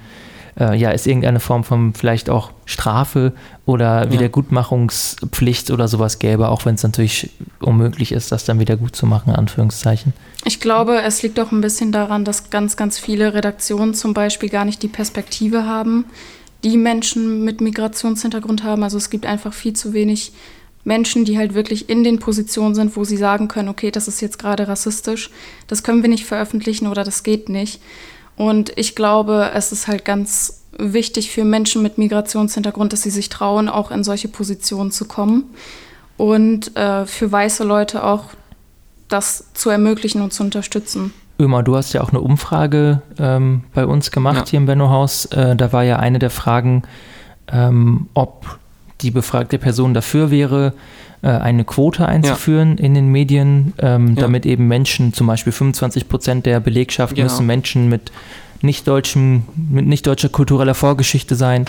äh, 0.58 0.76
ja, 0.76 0.90
es 0.90 1.06
irgendeine 1.06 1.40
Form 1.40 1.64
von 1.64 1.94
vielleicht 1.94 2.30
auch 2.30 2.50
Strafe 2.64 3.32
oder 3.64 4.04
ja. 4.04 4.12
Wiedergutmachungspflicht 4.12 5.70
oder 5.70 5.88
sowas 5.88 6.18
gäbe, 6.18 6.48
auch 6.48 6.66
wenn 6.66 6.74
es 6.74 6.82
natürlich 6.82 7.30
unmöglich 7.60 8.12
ist, 8.12 8.32
das 8.32 8.44
dann 8.44 8.58
wieder 8.58 8.76
gut 8.76 8.96
zu 8.96 9.06
machen, 9.06 9.34
Anführungszeichen. 9.34 10.12
Ich 10.44 10.60
glaube, 10.60 11.02
es 11.02 11.22
liegt 11.22 11.38
auch 11.40 11.52
ein 11.52 11.60
bisschen 11.60 11.92
daran, 11.92 12.24
dass 12.24 12.50
ganz, 12.50 12.76
ganz 12.76 12.98
viele 12.98 13.34
Redaktionen 13.34 13.94
zum 13.94 14.14
Beispiel 14.14 14.48
gar 14.48 14.64
nicht 14.64 14.82
die 14.82 14.88
Perspektive 14.88 15.64
haben, 15.64 16.06
die 16.64 16.76
Menschen 16.76 17.44
mit 17.44 17.60
Migrationshintergrund 17.60 18.64
haben. 18.64 18.82
Also 18.82 18.96
es 18.96 19.10
gibt 19.10 19.26
einfach 19.26 19.52
viel 19.52 19.74
zu 19.74 19.92
wenig 19.92 20.32
Menschen, 20.84 21.24
die 21.24 21.38
halt 21.38 21.54
wirklich 21.54 21.88
in 21.88 22.02
den 22.02 22.18
Positionen 22.18 22.74
sind, 22.74 22.96
wo 22.96 23.04
sie 23.04 23.16
sagen 23.16 23.46
können, 23.46 23.68
okay, 23.68 23.90
das 23.90 24.08
ist 24.08 24.20
jetzt 24.20 24.38
gerade 24.38 24.66
rassistisch, 24.66 25.30
das 25.66 25.82
können 25.82 26.02
wir 26.02 26.08
nicht 26.08 26.24
veröffentlichen 26.24 26.86
oder 26.86 27.04
das 27.04 27.22
geht 27.22 27.48
nicht. 27.48 27.80
Und 28.38 28.72
ich 28.76 28.94
glaube, 28.94 29.50
es 29.52 29.72
ist 29.72 29.88
halt 29.88 30.04
ganz 30.04 30.62
wichtig 30.78 31.32
für 31.32 31.44
Menschen 31.44 31.82
mit 31.82 31.98
Migrationshintergrund, 31.98 32.92
dass 32.92 33.02
sie 33.02 33.10
sich 33.10 33.28
trauen, 33.28 33.68
auch 33.68 33.90
in 33.90 34.04
solche 34.04 34.28
Positionen 34.28 34.92
zu 34.92 35.06
kommen. 35.06 35.44
Und 36.16 36.76
äh, 36.76 37.04
für 37.04 37.30
weiße 37.30 37.64
Leute 37.64 38.04
auch 38.04 38.26
das 39.08 39.52
zu 39.54 39.70
ermöglichen 39.70 40.22
und 40.22 40.32
zu 40.32 40.44
unterstützen. 40.44 41.12
Ömer, 41.40 41.64
du 41.64 41.76
hast 41.76 41.92
ja 41.92 42.00
auch 42.00 42.10
eine 42.10 42.20
Umfrage 42.20 43.02
ähm, 43.18 43.64
bei 43.74 43.86
uns 43.86 44.12
gemacht 44.12 44.46
ja. 44.46 44.50
hier 44.50 44.56
im 44.58 44.66
Benno-Haus. 44.66 45.26
Äh, 45.26 45.56
da 45.56 45.72
war 45.72 45.82
ja 45.82 45.96
eine 45.98 46.20
der 46.20 46.30
Fragen, 46.30 46.82
ähm, 47.48 48.08
ob 48.14 48.58
die 49.00 49.10
befragte 49.10 49.58
Person 49.58 49.94
dafür 49.94 50.30
wäre, 50.30 50.68
äh, 50.68 50.72
eine 51.22 51.64
Quote 51.64 52.06
einzuführen 52.06 52.76
ja. 52.78 52.84
in 52.84 52.94
den 52.94 53.08
Medien, 53.08 53.72
ähm, 53.78 54.14
ja. 54.14 54.22
damit 54.22 54.46
eben 54.46 54.68
Menschen, 54.68 55.12
zum 55.12 55.26
Beispiel 55.26 55.52
25 55.52 56.08
Prozent 56.08 56.46
der 56.46 56.60
Belegschaft 56.60 57.14
genau. 57.14 57.24
müssen 57.24 57.46
Menschen 57.46 57.88
mit 57.88 58.12
nicht 58.62 58.88
deutschem, 58.88 59.44
mit 59.70 59.86
nicht 59.86 60.06
deutscher 60.06 60.28
kultureller 60.28 60.74
Vorgeschichte 60.74 61.34
sein. 61.34 61.66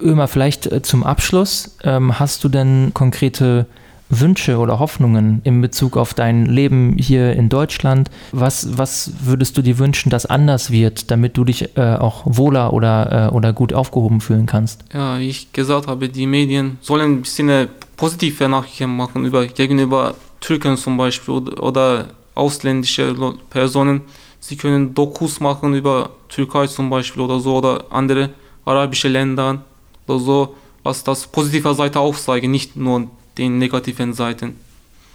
Ömer, 0.00 0.28
vielleicht 0.28 0.66
äh, 0.66 0.82
zum 0.82 1.04
Abschluss, 1.04 1.76
ähm, 1.84 2.18
hast 2.18 2.44
du 2.44 2.48
denn 2.48 2.92
konkrete 2.94 3.66
Wünsche 4.10 4.58
oder 4.58 4.80
Hoffnungen 4.80 5.40
in 5.44 5.60
Bezug 5.60 5.96
auf 5.96 6.14
dein 6.14 6.46
Leben 6.46 6.96
hier 6.98 7.32
in 7.32 7.48
Deutschland? 7.48 8.10
Was, 8.32 8.76
was 8.76 9.12
würdest 9.22 9.56
du 9.56 9.62
dir 9.62 9.78
wünschen, 9.78 10.10
dass 10.10 10.26
anders 10.26 10.70
wird, 10.70 11.10
damit 11.10 11.36
du 11.36 11.44
dich 11.44 11.76
äh, 11.76 11.94
auch 11.94 12.22
wohler 12.24 12.72
oder, 12.72 13.28
äh, 13.28 13.34
oder 13.34 13.52
gut 13.52 13.72
aufgehoben 13.72 14.20
fühlen 14.20 14.46
kannst? 14.46 14.84
Ja, 14.92 15.18
wie 15.20 15.28
ich 15.28 15.52
gesagt 15.52 15.86
habe, 15.86 16.08
die 16.08 16.26
Medien 16.26 16.78
sollen 16.80 17.18
ein 17.18 17.22
bisschen 17.22 17.68
positive 18.00 18.48
Nachrichten 18.48 18.96
machen 18.96 19.26
über, 19.26 19.46
gegenüber 19.46 20.14
Türken 20.40 20.78
zum 20.78 20.96
Beispiel 20.96 21.34
oder, 21.34 21.62
oder 21.62 22.08
ausländische 22.34 23.14
Personen. 23.50 24.00
Sie 24.40 24.56
können 24.56 24.94
Dokus 24.94 25.38
machen 25.38 25.74
über 25.74 26.08
Türkei 26.30 26.66
zum 26.66 26.88
Beispiel 26.88 27.20
oder 27.20 27.38
so 27.40 27.56
oder 27.58 27.84
andere 27.90 28.30
arabische 28.64 29.08
Länder 29.08 29.62
oder 30.06 30.18
so, 30.18 30.56
was 30.82 31.04
das 31.04 31.26
positive 31.26 31.74
Seite 31.74 32.00
aufzeigen, 32.00 32.50
nicht 32.50 32.74
nur 32.74 33.06
den 33.36 33.58
negativen 33.58 34.14
Seiten. 34.14 34.56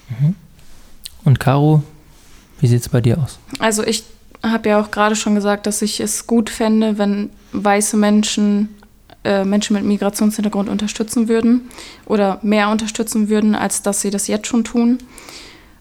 Mhm. 0.09 0.35
Und 1.23 1.39
Caro, 1.39 1.81
wie 2.59 2.67
sieht 2.67 2.81
es 2.81 2.89
bei 2.89 3.01
dir 3.01 3.17
aus? 3.17 3.39
Also 3.57 3.83
ich 3.83 4.03
habe 4.43 4.69
ja 4.69 4.79
auch 4.79 4.91
gerade 4.91 5.15
schon 5.15 5.33
gesagt, 5.33 5.65
dass 5.65 5.81
ich 5.81 5.99
es 6.01 6.27
gut 6.27 6.51
fände, 6.51 6.99
wenn 6.99 7.31
weiße 7.51 7.97
Menschen 7.97 8.69
äh, 9.25 9.43
Menschen 9.43 9.75
mit 9.75 9.83
Migrationshintergrund 9.83 10.69
unterstützen 10.69 11.27
würden 11.27 11.69
oder 12.05 12.39
mehr 12.41 12.69
unterstützen 12.69 13.27
würden, 13.29 13.55
als 13.55 13.81
dass 13.81 14.01
sie 14.01 14.11
das 14.11 14.27
jetzt 14.27 14.47
schon 14.47 14.63
tun. 14.63 14.99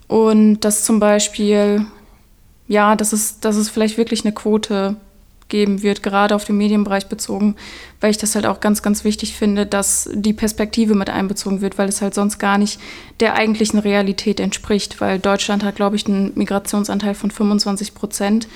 Und 0.09 0.61
dass 0.61 0.85
zum 0.85 1.01
Beispiel, 1.01 1.87
ja, 2.69 2.97
dass 2.97 3.13
es, 3.13 3.41
dass 3.41 3.57
es 3.57 3.71
vielleicht 3.71 3.97
wirklich 3.97 4.25
eine 4.25 4.35
Quote 4.35 4.97
geben 5.49 5.83
wird, 5.83 6.03
gerade 6.03 6.35
auf 6.35 6.45
den 6.45 6.57
Medienbereich 6.57 7.07
bezogen, 7.07 7.57
weil 8.01 8.11
ich 8.11 8.19
das 8.19 8.35
halt 8.35 8.47
auch 8.47 8.61
ganz, 8.61 8.83
ganz 8.83 9.05
wichtig 9.05 9.35
finde, 9.35 9.67
dass 9.67 10.09
die 10.13 10.33
Perspektive 10.33 10.95
mit 10.95 11.11
einbezogen 11.11 11.61
wird, 11.61 11.79
weil 11.79 11.89
es 11.89 12.01
halt 12.01 12.15
sonst 12.15 12.39
gar 12.39 12.59
nicht 12.59 12.81
der 13.21 13.35
eigentlichen 13.35 13.79
Realität 13.79 14.41
entspricht, 14.41 15.01
weil 15.01 15.19
Deutschland 15.19 15.63
hat, 15.63 15.77
glaube 15.77 15.97
ich, 15.97 16.07
einen 16.07 16.33
Migrationsanteil 16.35 17.15
von 17.15 17.31
25 17.31 17.95
Prozent. 17.95 18.49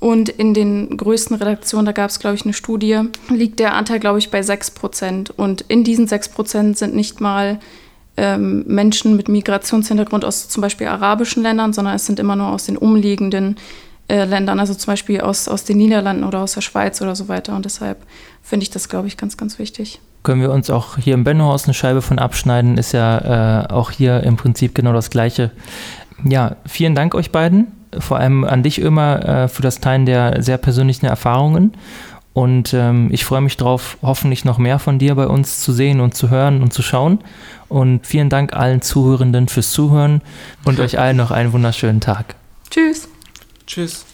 Und 0.00 0.28
in 0.28 0.54
den 0.54 0.96
größten 0.96 1.36
Redaktionen, 1.36 1.86
da 1.86 1.92
gab 1.92 2.10
es, 2.10 2.20
glaube 2.20 2.36
ich, 2.36 2.44
eine 2.44 2.52
Studie, 2.52 3.00
liegt 3.30 3.58
der 3.58 3.74
Anteil, 3.74 3.98
glaube 3.98 4.18
ich, 4.18 4.30
bei 4.30 4.42
6 4.42 4.70
Prozent. 4.70 5.30
Und 5.30 5.62
in 5.62 5.82
diesen 5.82 6.06
6 6.06 6.28
Prozent 6.28 6.78
sind 6.78 6.94
nicht 6.94 7.20
mal 7.20 7.58
ähm, 8.16 8.64
Menschen 8.66 9.16
mit 9.16 9.28
Migrationshintergrund 9.28 10.24
aus 10.24 10.48
zum 10.48 10.60
Beispiel 10.60 10.86
arabischen 10.86 11.42
Ländern, 11.42 11.72
sondern 11.72 11.94
es 11.94 12.06
sind 12.06 12.20
immer 12.20 12.36
nur 12.36 12.48
aus 12.48 12.66
den 12.66 12.76
umliegenden 12.76 13.56
äh, 14.08 14.24
Ländern, 14.24 14.60
also 14.60 14.74
zum 14.74 14.92
Beispiel 14.92 15.20
aus, 15.20 15.48
aus 15.48 15.64
den 15.64 15.78
Niederlanden 15.78 16.24
oder 16.24 16.40
aus 16.40 16.54
der 16.54 16.60
Schweiz 16.60 17.00
oder 17.02 17.14
so 17.14 17.28
weiter. 17.28 17.54
Und 17.54 17.64
deshalb 17.64 17.98
finde 18.42 18.64
ich 18.64 18.70
das, 18.70 18.88
glaube 18.88 19.08
ich, 19.08 19.16
ganz, 19.16 19.36
ganz 19.36 19.58
wichtig. 19.58 20.00
Können 20.22 20.40
wir 20.40 20.50
uns 20.50 20.70
auch 20.70 20.96
hier 20.96 21.14
im 21.14 21.24
Bennohaus 21.24 21.64
eine 21.64 21.74
Scheibe 21.74 22.02
von 22.02 22.18
abschneiden, 22.18 22.76
ist 22.76 22.92
ja 22.92 23.64
äh, 23.64 23.72
auch 23.72 23.90
hier 23.90 24.22
im 24.24 24.36
Prinzip 24.36 24.74
genau 24.74 24.92
das 24.92 25.10
Gleiche. 25.10 25.50
Ja, 26.24 26.56
vielen 26.66 26.94
Dank 26.94 27.14
euch 27.14 27.30
beiden, 27.30 27.68
vor 27.98 28.18
allem 28.18 28.44
an 28.44 28.62
dich, 28.62 28.80
Ömer, 28.80 29.24
äh, 29.26 29.48
für 29.48 29.62
das 29.62 29.80
Teilen 29.80 30.06
der 30.06 30.42
sehr 30.42 30.58
persönlichen 30.58 31.06
Erfahrungen. 31.06 31.72
Und 32.32 32.72
ähm, 32.72 33.08
ich 33.10 33.24
freue 33.24 33.40
mich 33.40 33.56
darauf, 33.56 33.98
hoffentlich 34.00 34.44
noch 34.44 34.58
mehr 34.58 34.78
von 34.78 34.98
dir 34.98 35.14
bei 35.16 35.26
uns 35.26 35.60
zu 35.60 35.72
sehen 35.72 36.00
und 36.00 36.14
zu 36.14 36.30
hören 36.30 36.62
und 36.62 36.72
zu 36.72 36.82
schauen. 36.82 37.18
Und 37.68 38.06
vielen 38.06 38.28
Dank 38.28 38.52
allen 38.52 38.80
Zuhörenden 38.80 39.48
fürs 39.48 39.72
Zuhören 39.72 40.22
und 40.64 40.78
euch 40.78 40.98
allen 40.98 41.16
noch 41.16 41.32
einen 41.32 41.52
wunderschönen 41.52 42.00
Tag. 42.00 42.36
Tschüss. 42.70 43.08
Tschüss. 43.66 44.07